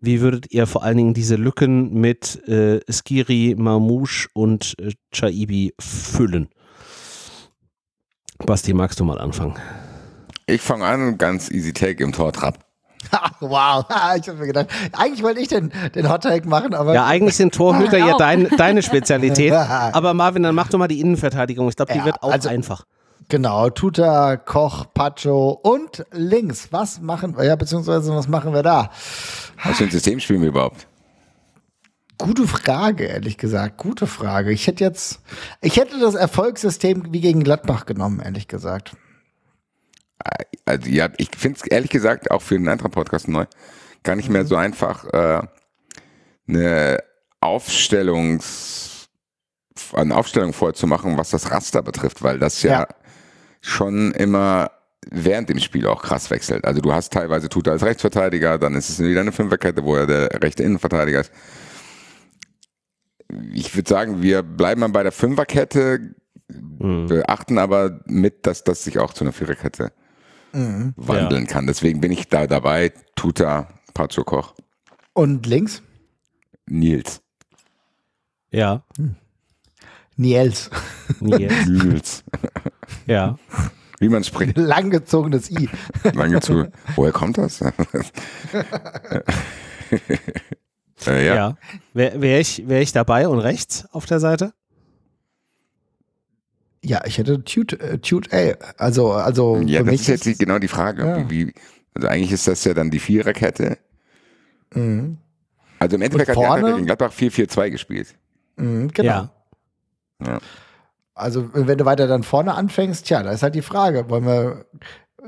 [0.00, 5.74] Wie würdet ihr vor allen Dingen diese Lücken mit äh, Skiri, Mamouche und äh, Chaibi
[5.78, 6.48] füllen?
[8.46, 9.56] Basti, magst du mal anfangen?
[10.46, 12.58] Ich fange an, ganz easy take im Tor Trapp.
[13.40, 13.84] wow,
[14.18, 16.94] ich habe mir gedacht, eigentlich wollte ich den, den Hot Take machen, aber.
[16.94, 19.52] Ja, eigentlich sind Torhüter ja dein, deine Spezialität.
[19.52, 21.68] Aber Marvin, dann mach doch mal die Innenverteidigung.
[21.68, 22.84] Ich glaube, die Ja, wird auch also- einfach.
[23.28, 26.68] Genau, Tuta, Koch, Pacho und links.
[26.72, 27.44] Was machen wir?
[27.44, 28.90] Ja, beziehungsweise was machen wir da?
[29.64, 30.86] Was für ein System spielen wir überhaupt?
[32.18, 33.78] Gute Frage, ehrlich gesagt.
[33.78, 34.52] Gute Frage.
[34.52, 35.20] Ich hätte jetzt,
[35.62, 38.94] ich hätte das Erfolgssystem wie gegen Gladbach genommen, ehrlich gesagt.
[40.66, 43.46] Also ja, ich finde es ehrlich gesagt auch für den Eintracht-Podcast neu
[44.02, 45.42] gar nicht mehr so einfach, äh,
[46.46, 46.98] eine
[47.40, 49.08] Aufstellungs,
[49.94, 52.88] eine Aufstellung vorzumachen, was das Raster betrifft, weil das ja, Ja.
[53.62, 54.70] schon immer
[55.10, 56.64] während dem Spiel auch krass wechselt.
[56.64, 60.06] Also du hast teilweise Tuta als Rechtsverteidiger, dann ist es wieder eine Fünferkette, wo er
[60.06, 61.32] der rechte Innenverteidiger ist.
[63.52, 66.14] Ich würde sagen, wir bleiben mal bei der Fünferkette,
[66.48, 69.92] beachten aber mit, dass das sich auch zu einer Viererkette
[70.52, 71.66] wandeln kann.
[71.66, 72.92] Deswegen bin ich da dabei.
[73.14, 74.54] Tuta, Pacho Koch,
[75.12, 75.82] Und links?
[76.66, 77.20] Nils.
[78.50, 78.84] Ja.
[80.16, 80.70] Niels.
[81.20, 81.66] Nils.
[81.66, 82.24] Nils.
[83.06, 83.38] ja.
[84.00, 84.56] Wie man spricht.
[84.56, 85.68] Langgezogenes I.
[86.14, 86.66] Lange zu.
[86.96, 87.60] Woher kommt das?
[91.06, 91.34] äh, ja.
[91.34, 91.56] Ja.
[91.92, 94.52] Wäre wär ich, wär ich dabei und rechts auf der Seite?
[96.82, 98.54] Ja, ich hätte Tute, äh, Tute A.
[98.78, 101.06] Also, also Ja, für das mich ist jetzt genau die Frage.
[101.06, 101.30] Ja.
[101.30, 101.52] Wie,
[101.92, 103.76] also eigentlich ist das ja dann die Viererkette.
[104.74, 105.18] Mhm.
[105.78, 106.74] Also im Endeffekt hat vorne?
[106.74, 108.14] Gegen Gladbach 4-4-2 gespielt.
[108.56, 109.08] Mhm, genau.
[109.08, 109.30] Ja.
[110.24, 110.38] Ja.
[111.20, 114.66] Also, wenn du weiter dann vorne anfängst, tja, da ist halt die Frage, wollen wir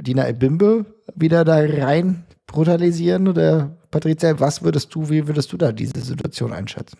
[0.00, 5.72] Dina Ebimbe wieder da rein brutalisieren oder Patricia, was würdest du, wie würdest du da
[5.72, 6.98] diese Situation einschätzen?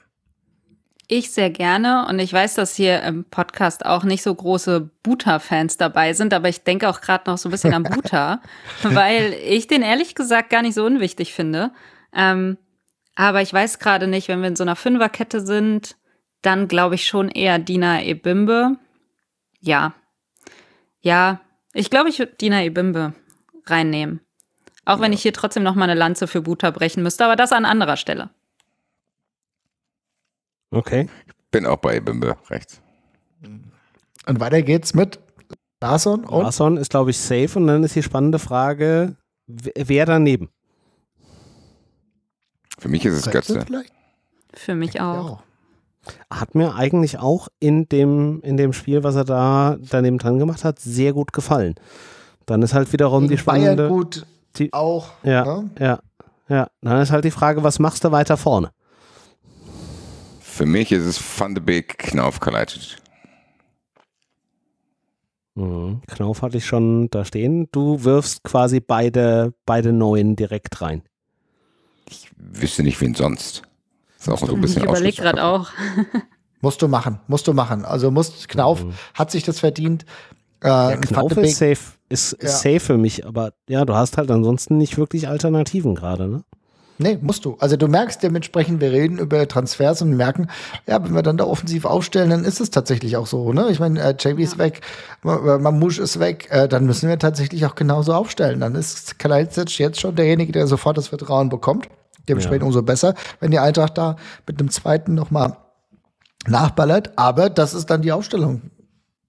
[1.08, 5.76] Ich sehr gerne und ich weiß, dass hier im Podcast auch nicht so große Buta-Fans
[5.76, 8.40] dabei sind, aber ich denke auch gerade noch so ein bisschen an Buta,
[8.82, 11.72] weil ich den ehrlich gesagt gar nicht so unwichtig finde.
[12.14, 12.56] Ähm,
[13.14, 15.96] aber ich weiß gerade nicht, wenn wir in so einer Fünferkette sind,
[16.42, 18.76] dann glaube ich schon eher Dina Ebimbe.
[19.60, 19.94] Ja.
[21.00, 21.40] Ja,
[21.72, 23.14] ich glaube, ich würde Dina Ebimbe
[23.66, 24.20] reinnehmen.
[24.84, 27.52] Auch wenn ich hier trotzdem noch mal eine Lanze für Buta brechen müsste, aber das
[27.52, 28.30] an anderer Stelle.
[30.70, 31.08] Okay.
[31.50, 32.80] Bin auch bei Bimbe rechts.
[34.26, 35.20] Und weiter geht's mit
[35.80, 37.58] Larson und Larson ist, glaube ich, safe.
[37.58, 39.16] Und dann ist die spannende Frage,
[39.46, 40.48] wer daneben?
[42.78, 43.66] Für mich ist es Götze Götze.
[43.66, 43.92] vielleicht?
[44.54, 45.42] Für mich Ja, auch.
[46.30, 50.64] Hat mir eigentlich auch in dem, in dem Spiel, was er da daneben dran gemacht
[50.64, 51.74] hat, sehr gut gefallen.
[52.46, 53.88] Dann ist halt wiederum die Gegen Bayern spannende.
[53.88, 54.26] gut
[54.56, 55.10] die- auch.
[55.22, 55.70] Ja, ne?
[55.78, 55.98] ja,
[56.48, 56.66] ja.
[56.80, 58.70] Dann ist halt die Frage, was machst du weiter vorne?
[60.40, 62.96] Für mich ist es Van de Beek, Knauf, Kalajdzic.
[65.54, 66.00] Mhm.
[66.06, 67.68] Knauf hatte ich schon da stehen.
[67.72, 71.02] Du wirfst quasi beide, beide Neuen direkt rein.
[72.36, 73.62] Wüsste nicht, wen sonst.
[74.22, 75.70] Ist auch so ein Ich bisschen überlege gerade auch.
[76.60, 77.84] Musst du machen, musst du machen.
[77.84, 80.04] Also musst, Knauf hat sich das verdient.
[80.62, 82.48] Äh, Ja, Knauf ist safe, ist, Ja.
[82.48, 86.44] safe für mich, aber ja, du hast halt ansonsten nicht wirklich Alternativen gerade, ne?
[86.98, 87.56] Nee, musst du.
[87.58, 90.46] Also du merkst dementsprechend, wir reden über Transfers und merken,
[90.86, 93.52] ja, wenn wir dann da offensiv aufstellen, dann ist es tatsächlich auch so.
[93.52, 93.66] Ne?
[93.70, 94.82] Ich meine, äh, JB ist weg,
[95.22, 98.60] Ma- Mamouche ist weg, äh, dann müssen wir tatsächlich auch genauso aufstellen.
[98.60, 101.88] Dann ist Kalajdzic jetzt schon derjenige, der sofort das Vertrauen bekommt.
[102.28, 102.66] Dementsprechend Ja.
[102.66, 104.16] umso besser, wenn die Eintracht da
[104.46, 105.56] mit einem zweiten nochmal
[106.46, 107.12] nachballert.
[107.16, 108.62] Aber das ist dann die Aufstellung.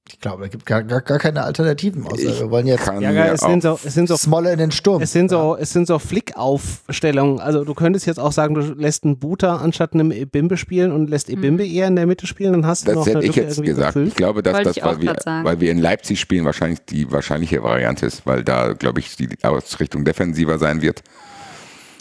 [0.10, 3.26] Ich glaube, es gibt gar, gar, gar keine Alternativen, außer Ich wir wollen jetzt Ja,
[3.28, 5.02] es sind so, es sind so Smolle in den Sturm.
[5.02, 7.40] Es sind so, es sind so Flickaufstellungen.
[7.40, 11.10] Also du könntest jetzt auch sagen, du lässt einen Buta anstatt einem Ebimbe spielen und
[11.10, 13.36] lässt Ebimbe eher in der Mitte spielen, dann hast du Das noch hätte eine ich
[13.36, 13.94] Lücke jetzt gesagt.
[13.94, 14.08] gefüllt.
[14.10, 17.64] Ich glaube, dass Wollte das, weil wir, weil wir in Leipzig spielen, wahrscheinlich die wahrscheinliche
[17.64, 21.02] Variante ist, weil da, glaube ich, die Ausrichtung defensiver sein wird.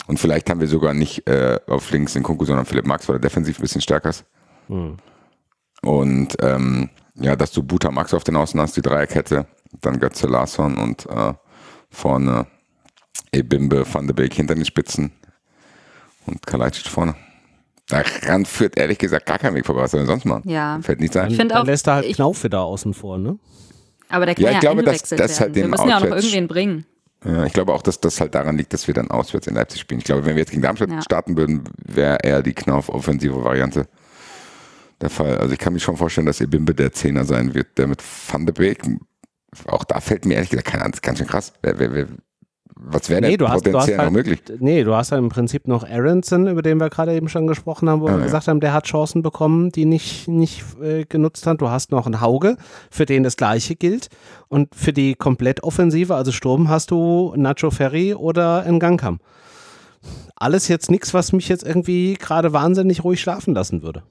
[0.07, 3.15] Und vielleicht haben wir sogar nicht äh, auf links den Kunku, sondern Philipp Max, weil
[3.17, 4.25] er defensiv ein bisschen stärker ist.
[4.67, 4.97] Hm.
[5.81, 9.45] Und ähm, ja, dass du Buta Max auf den Außen hast, die Dreierkette,
[9.81, 11.33] dann Götze Larsson und äh,
[11.89, 12.47] vorne
[13.31, 15.11] Ebimbe, Van de Beek hinter den Spitzen
[16.25, 17.15] und Kalajdzic vorne.
[17.89, 19.81] Daran führt ehrlich gesagt gar kein Weg vorbei.
[19.81, 20.49] Was soll denn sonst machen?
[20.49, 20.79] Ja.
[20.81, 21.29] Fällt nicht sein.
[21.29, 23.37] Ich finde Dann auch, lässt er halt ich- Knauf wieder außen vor, ne?
[24.09, 25.55] aber der kann Ja, ja, ich glaube, dass- eingewechselt das halt.
[25.55, 26.85] Wir müssen ja auch noch irgendwen bringen.
[27.25, 29.81] Ja, ich glaube auch, dass das halt daran liegt, dass wir dann auswärts in Leipzig
[29.81, 29.99] spielen.
[29.99, 31.01] Ich glaube, wenn wir jetzt gegen Darmstadt Ja.
[31.01, 33.87] starten würden, wäre eher die Knauf-offensive Variante
[35.01, 35.37] der Fall.
[35.37, 38.45] Also ich kann mir schon vorstellen, dass Ebimbe der Zehner sein wird, der mit Van
[38.45, 38.81] de Beek.
[39.67, 41.53] Auch da fällt mir ehrlich gesagt keine Ahnung, das ist ganz schön krass.
[41.61, 42.07] Wer, wer, wer,
[42.85, 44.41] was wäre denn Nee, du hast, du hast potenziell noch halt, möglich?
[44.59, 47.89] nee, du hast halt im Prinzip noch Aronson, über den wir gerade eben schon gesprochen
[47.89, 48.25] haben, wo Ah, wir ja.
[48.25, 51.61] gesagt haben, der hat Chancen bekommen, die nicht, nicht äh, genutzt hat.
[51.61, 52.57] Du hast noch einen Hauge,
[52.91, 54.09] für den das Gleiche gilt.
[54.49, 59.19] Und für die Komplettoffensive, also Sturm, hast du Nacho Ferry oder Ngangkam.
[60.35, 64.03] Alles jetzt nichts, was mich jetzt irgendwie gerade wahnsinnig ruhig schlafen lassen würde.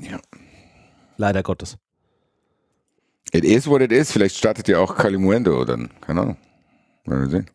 [0.00, 0.18] Ja.
[1.18, 1.76] Leider Gottes.
[3.32, 4.10] It is what it is.
[4.10, 5.90] Vielleicht startet ja auch Kalimuendo oder dann.
[6.00, 6.36] Keine Ahnung.
[7.04, 7.50] Werden wir sehen.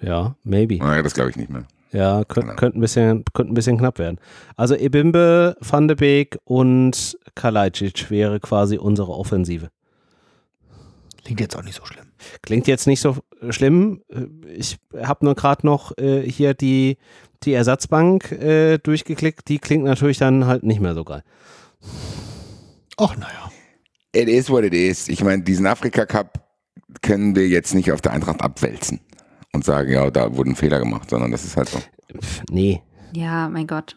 [0.00, 0.78] Ja, maybe.
[0.78, 1.64] Naja, das glaube ich nicht mehr.
[1.92, 2.56] Ja, könnt, Genau.
[2.56, 4.18] könnte ein, bisschen, könnte ein bisschen knapp werden.
[4.56, 9.68] Also Ebimbe, Van de Beek und Kalajdzic wäre quasi unsere Offensive.
[11.24, 12.06] Klingt jetzt auch nicht so schlimm.
[12.42, 13.16] Klingt jetzt nicht so
[13.50, 14.02] schlimm.
[14.56, 16.96] Ich habe nur gerade noch äh, hier die,
[17.44, 19.48] die Ersatzbank äh, durchgeklickt.
[19.48, 21.22] Die klingt natürlich dann halt nicht mehr so geil.
[22.96, 23.50] Ach, naja.
[24.14, 25.08] It is what it is.
[25.08, 26.40] Ich meine, diesen Afrika-Cup
[27.02, 29.00] können wir jetzt nicht auf der Eintracht abwälzen
[29.52, 31.78] und sagen, ja, da wurde ein Fehler gemacht, sondern das ist halt so.
[32.50, 32.82] Nee,
[33.14, 33.96] Ja, mein Gott.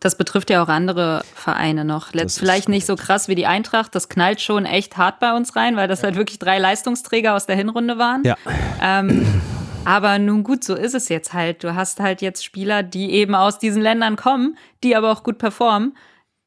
[0.00, 2.12] Das betrifft ja auch andere Vereine noch.
[2.12, 3.94] Das Letzt, vielleicht nicht so krass wie die Eintracht.
[3.94, 7.46] Das knallt schon echt hart bei uns rein, weil das halt wirklich drei Leistungsträger aus
[7.46, 8.22] der Hinrunde waren.
[8.24, 8.36] ja.
[8.80, 9.26] Ähm,
[9.86, 11.62] aber nun gut, so ist es jetzt halt.
[11.62, 15.38] Du hast halt jetzt Spieler, die eben aus diesen Ländern kommen, die aber auch gut
[15.38, 15.96] performen.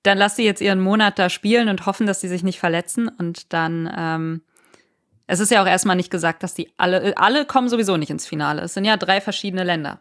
[0.04, 3.08] Dann lass sie jetzt ihren Monat da spielen und hoffen, dass sie sich nicht verletzen.
[3.08, 4.42] Und dann, ähm,
[5.32, 8.26] es ist ja auch erstmal nicht gesagt, dass die alle, alle kommen sowieso nicht ins
[8.26, 8.64] Finale.
[8.64, 10.00] Es sind ja drei verschiedene Länder.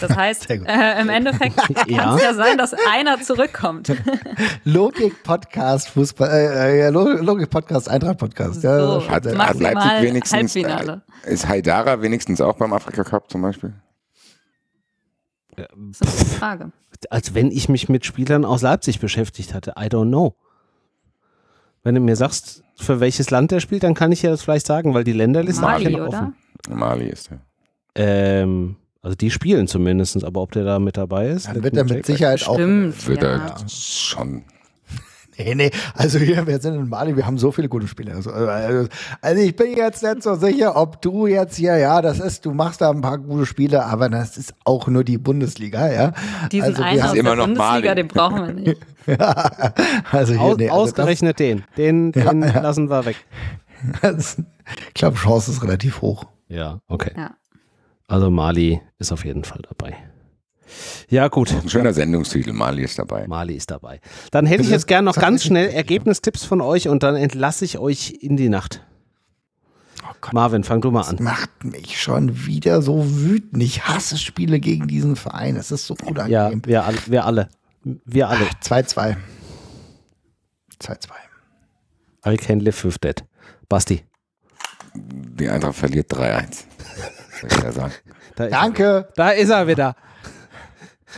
[0.00, 2.16] Das heißt, äh, im Endeffekt kann Ja.
[2.16, 3.92] es ja sein, dass einer zurückkommt.
[4.64, 8.62] Logik Podcast Fußball, äh, ja, Lo- Logik Podcast Eintracht Podcast.
[8.64, 9.08] Ja, So.
[9.10, 11.02] Hat, hat Leipzig wenigstens, Halbfinale.
[11.26, 13.74] äh, ist Haidara wenigstens auch beim Afrika-Cup zum Beispiel?
[15.54, 16.72] Das ist eine gute Frage.
[17.10, 19.74] Als wenn ich mich mit Spielern aus Leipzig beschäftigt hatte.
[19.78, 20.34] I don't know.
[21.82, 24.66] Wenn du mir sagst, für welches Land der spielt, dann kann ich ja das vielleicht
[24.66, 26.08] sagen, weil die Länderliste Mali, ist ja oder?
[26.08, 26.34] offen.
[26.68, 27.40] Mali ist er.
[27.94, 31.48] Ähm, also die spielen zumindest, aber ob der da mit dabei ist?
[31.48, 32.06] Dann wird er mit.
[32.06, 32.54] Sicherheit auch.
[32.54, 33.08] Stimmt.
[33.08, 33.36] Wird ja.
[33.36, 34.44] er schon.
[35.38, 38.16] Nee, nee, also hier, wir sind in Mali, wir haben so viele gute Spieler.
[38.16, 38.88] Also, also
[39.20, 42.52] also ich bin jetzt nicht so sicher, ob du jetzt hier, ja, das ist, du
[42.52, 46.12] machst da ein paar gute Spiele, aber das ist auch nur die Bundesliga, ja.
[46.50, 47.94] Diesen also, einen wir aus haben, immer der noch Bundesliga, Mali.
[47.94, 48.80] den brauchen wir nicht.
[50.12, 51.64] also hier, Aus, nee, also ausgerechnet den.
[51.76, 53.16] Den, den lassen wir weg.
[54.02, 54.36] das,
[54.88, 56.24] ich glaube, Chance ist relativ hoch.
[56.48, 57.12] Ja, okay.
[57.16, 57.30] Ja.
[58.06, 59.96] Also Mali ist auf jeden Fall dabei.
[61.08, 61.52] Ja, gut.
[61.52, 62.52] Ein schöner Sendungstitel.
[62.52, 63.26] Mali ist dabei.
[63.26, 64.00] Mali ist dabei.
[64.30, 67.78] Dann hätte ich jetzt gern noch ganz schnell Ergebnistipps von euch und dann entlasse ich
[67.78, 68.84] euch in die Nacht.
[70.04, 71.16] Oh Marvin, fang du mal an.
[71.20, 73.62] macht mich schon wieder so wütend.
[73.62, 75.56] Ich hasse Spiele gegen diesen Verein.
[75.56, 76.08] Es ist so Ja,
[76.46, 76.62] unangenehm.
[76.66, 76.98] wir alle.
[77.06, 77.48] Wir alle.
[77.84, 78.44] Wir alle.
[78.62, 79.16] 2-2.
[80.80, 80.96] 2-2.
[82.26, 83.24] I can live with that.
[83.68, 84.02] Basti.
[84.94, 86.64] Die Eintracht verliert 3-1.
[87.40, 87.92] Soll ich ja sagen.
[88.36, 89.08] Da ist, Danke.
[89.16, 89.96] da ist er wieder.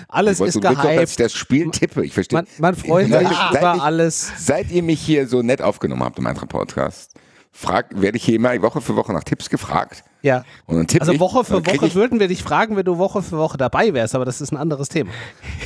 [0.09, 1.21] Alles ist du willst doch, dass ich gehypt.
[1.21, 2.05] das Spiel tippe.
[2.05, 2.39] Ich verstehe.
[2.39, 4.33] Man, man freut sich ich- über ich- alles.
[4.39, 7.13] Seit ihr mich hier so nett aufgenommen habt im Eintracht-Podcast,
[7.53, 10.03] frag, werde ich hier immer Woche für Woche nach Tipps gefragt.
[10.23, 10.45] Ja.
[10.67, 12.77] Und dann tippe Also ich, Woche für dann krieg Woche ich, würden wir dich fragen,
[12.77, 15.11] wenn du Woche für Woche dabei wärst, aber das ist ein anderes Thema.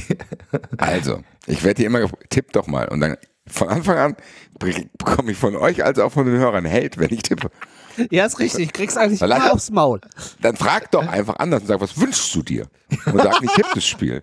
[0.78, 2.88] Also, ich werde hier immer tipp doch mal.
[2.88, 3.16] Und dann
[3.46, 4.16] von Anfang an
[4.58, 7.50] bekomme ich von euch als auch von den Hörern Held, wenn ich tippe.
[8.10, 8.72] Ja, ist richtig.
[8.72, 10.00] Kriegst eigentlich Weil- immer aufs Maul.
[10.40, 12.66] Dann frag doch einfach anders und sag, was wünschst du dir?
[13.06, 14.22] Und sag nicht, tipp das Spiel.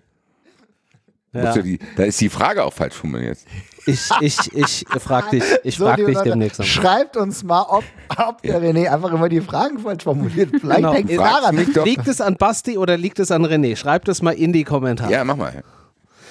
[1.32, 1.52] Ja.
[1.58, 3.38] Die, da ist die Frage auch falsch formuliert.
[3.84, 6.66] Ich, ich, ich frag dich, ich So, frag dich Leute, demnächst noch.
[6.66, 7.84] Schreibt uns mal, ob,
[8.16, 10.48] ob der René einfach immer die Fragen falsch formuliert.
[10.58, 10.92] Vielleicht Genau.
[11.22, 11.56] Frag's daran.
[11.84, 13.76] Liegt es an Basti oder liegt es an René?
[13.76, 15.12] Schreibt es mal in die Kommentare.
[15.12, 15.62] Ja, mach mal.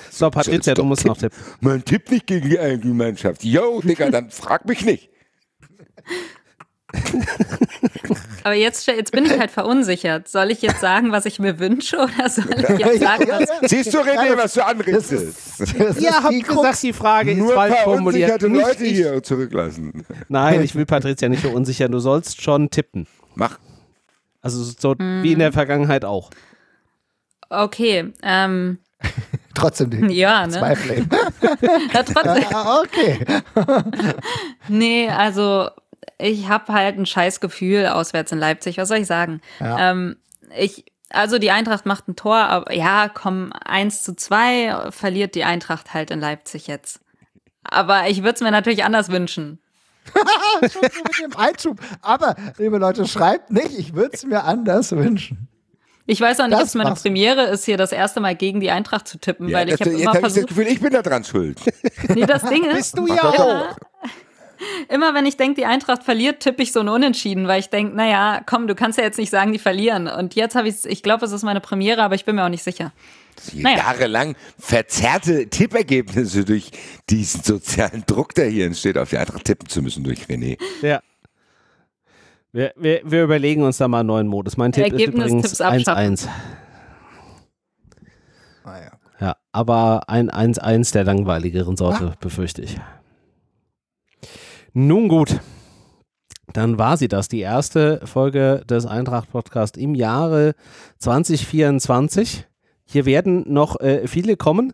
[0.10, 1.38] so, Patricia, du musst noch tippen.
[1.60, 3.44] Man tippt nicht gegen die eigene Mannschaft.
[3.44, 5.10] Yo, Digga, dann frag mich nicht.
[8.44, 10.28] Aber jetzt, jetzt bin ich halt verunsichert.
[10.28, 13.50] Soll ich jetzt sagen, was ich mir wünsche oder soll ich jetzt sagen, Ja, was
[13.50, 13.68] ja.
[13.68, 15.12] Siehst du, René, was du anrichtest?
[15.80, 18.42] das Ihr habt die gesagt, die Frage ist Nur falsch formuliert.
[18.42, 18.94] Nicht Leute ich.
[18.98, 20.06] hier zurücklassen.
[20.28, 21.92] Nein, ich will Patricia nicht verunsichern.
[21.92, 23.08] Du sollst schon tippen.
[23.34, 23.58] Mach.
[24.42, 26.30] Also so wie in der Vergangenheit auch.
[27.50, 28.80] Okay, ähm,
[29.56, 30.54] Trotzdem die ja, ne?
[30.54, 31.06] Zweifel.
[31.94, 32.44] Ja, trotzdem.
[32.54, 33.26] Ah, okay.
[34.68, 35.70] Nee, also
[36.18, 38.78] ich habe halt ein scheiß Gefühl auswärts in Leipzig.
[38.78, 39.42] Was soll ich sagen?
[39.60, 39.92] Ja.
[39.92, 40.16] Ähm,
[40.58, 45.44] ich, also die Eintracht macht ein Tor, aber ja, komm, 1 zu 2 verliert die
[45.44, 47.00] Eintracht halt in Leipzig jetzt.
[47.64, 49.60] Aber ich würde es mir natürlich anders wünschen.
[50.70, 51.80] Schon so mit dem Einschub.
[52.02, 55.48] Aber, liebe Leute, schreibt nicht, ich würde es mir anders wünschen.
[56.08, 58.70] Ich weiß auch nicht, ob es meine Premiere ist, hier das erste Mal gegen die
[58.70, 60.50] Eintracht zu tippen, weil ich das, habe jetzt immer habe ich das versucht.
[60.50, 61.60] Gefühl, ich bin da dran schuld.
[62.10, 63.76] Nee, das Ding ist, Bist du ja auch.
[64.90, 67.96] Immer wenn ich denke, die Eintracht verliert, tippe ich so ein Unentschieden, weil ich denke,
[67.96, 70.08] naja, komm, du kannst ja jetzt nicht sagen, die verlieren.
[70.08, 72.50] Und jetzt habe ich, ich glaube, es ist meine Premiere, aber ich bin mir auch
[72.50, 72.92] nicht sicher.
[73.54, 73.78] Naja.
[73.78, 76.72] Jahrelang verzerrte Tippergebnisse durch
[77.10, 80.58] diesen sozialen Druck, der hier entsteht, auf die Eintracht tippen zu müssen durch René.
[80.82, 81.02] Ja.
[82.52, 84.56] Wir, wir, wir überlegen uns da mal einen neuen Modus.
[84.56, 86.28] Mein Tipp ist übrigens 1-1.
[88.64, 88.92] Ah, ja.
[89.20, 92.18] ja, aber ein 1-1 der langweiligeren Sorte, ah.
[92.20, 92.78] befürchte ich.
[94.78, 95.40] Nun gut.
[96.52, 100.54] Dann war sie das, die erste Folge des Eintracht-Podcasts im Jahre
[101.00, 102.46] 2024.
[102.84, 104.74] Hier werden noch äh, viele kommen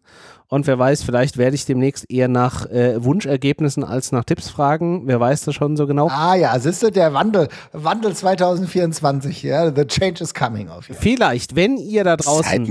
[0.53, 5.03] und wer weiß, vielleicht werde ich demnächst eher nach äh, Wunschergebnissen als nach Tipps fragen.
[5.05, 6.09] Wer weiß das schon so genau?
[6.09, 10.99] Ah ja, siehst du, der Wandel, Wandel 2024, ja, the change is coming auf jeden
[10.99, 11.01] Fall.
[11.01, 12.67] Vielleicht, wenn ihr da draußen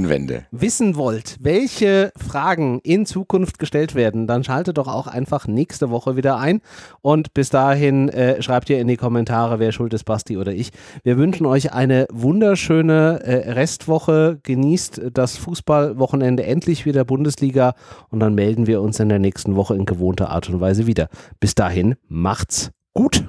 [0.51, 6.17] wissen wollt, welche Fragen in Zukunft gestellt werden, dann schaltet doch auch einfach nächste Woche
[6.17, 6.61] wieder ein.
[7.01, 10.71] Und bis dahin äh, schreibt ihr in die Kommentare, wer schuld ist, Basti oder ich.
[11.03, 14.39] Wir wünschen euch eine wunderschöne äh, Restwoche.
[14.43, 17.70] Genießt das Fußballwochenende endlich wieder Bundesliga
[18.11, 21.09] und dann melden wir uns in der nächsten Woche in gewohnter Art und Weise wieder.
[21.39, 23.25] Bis dahin, macht's gut.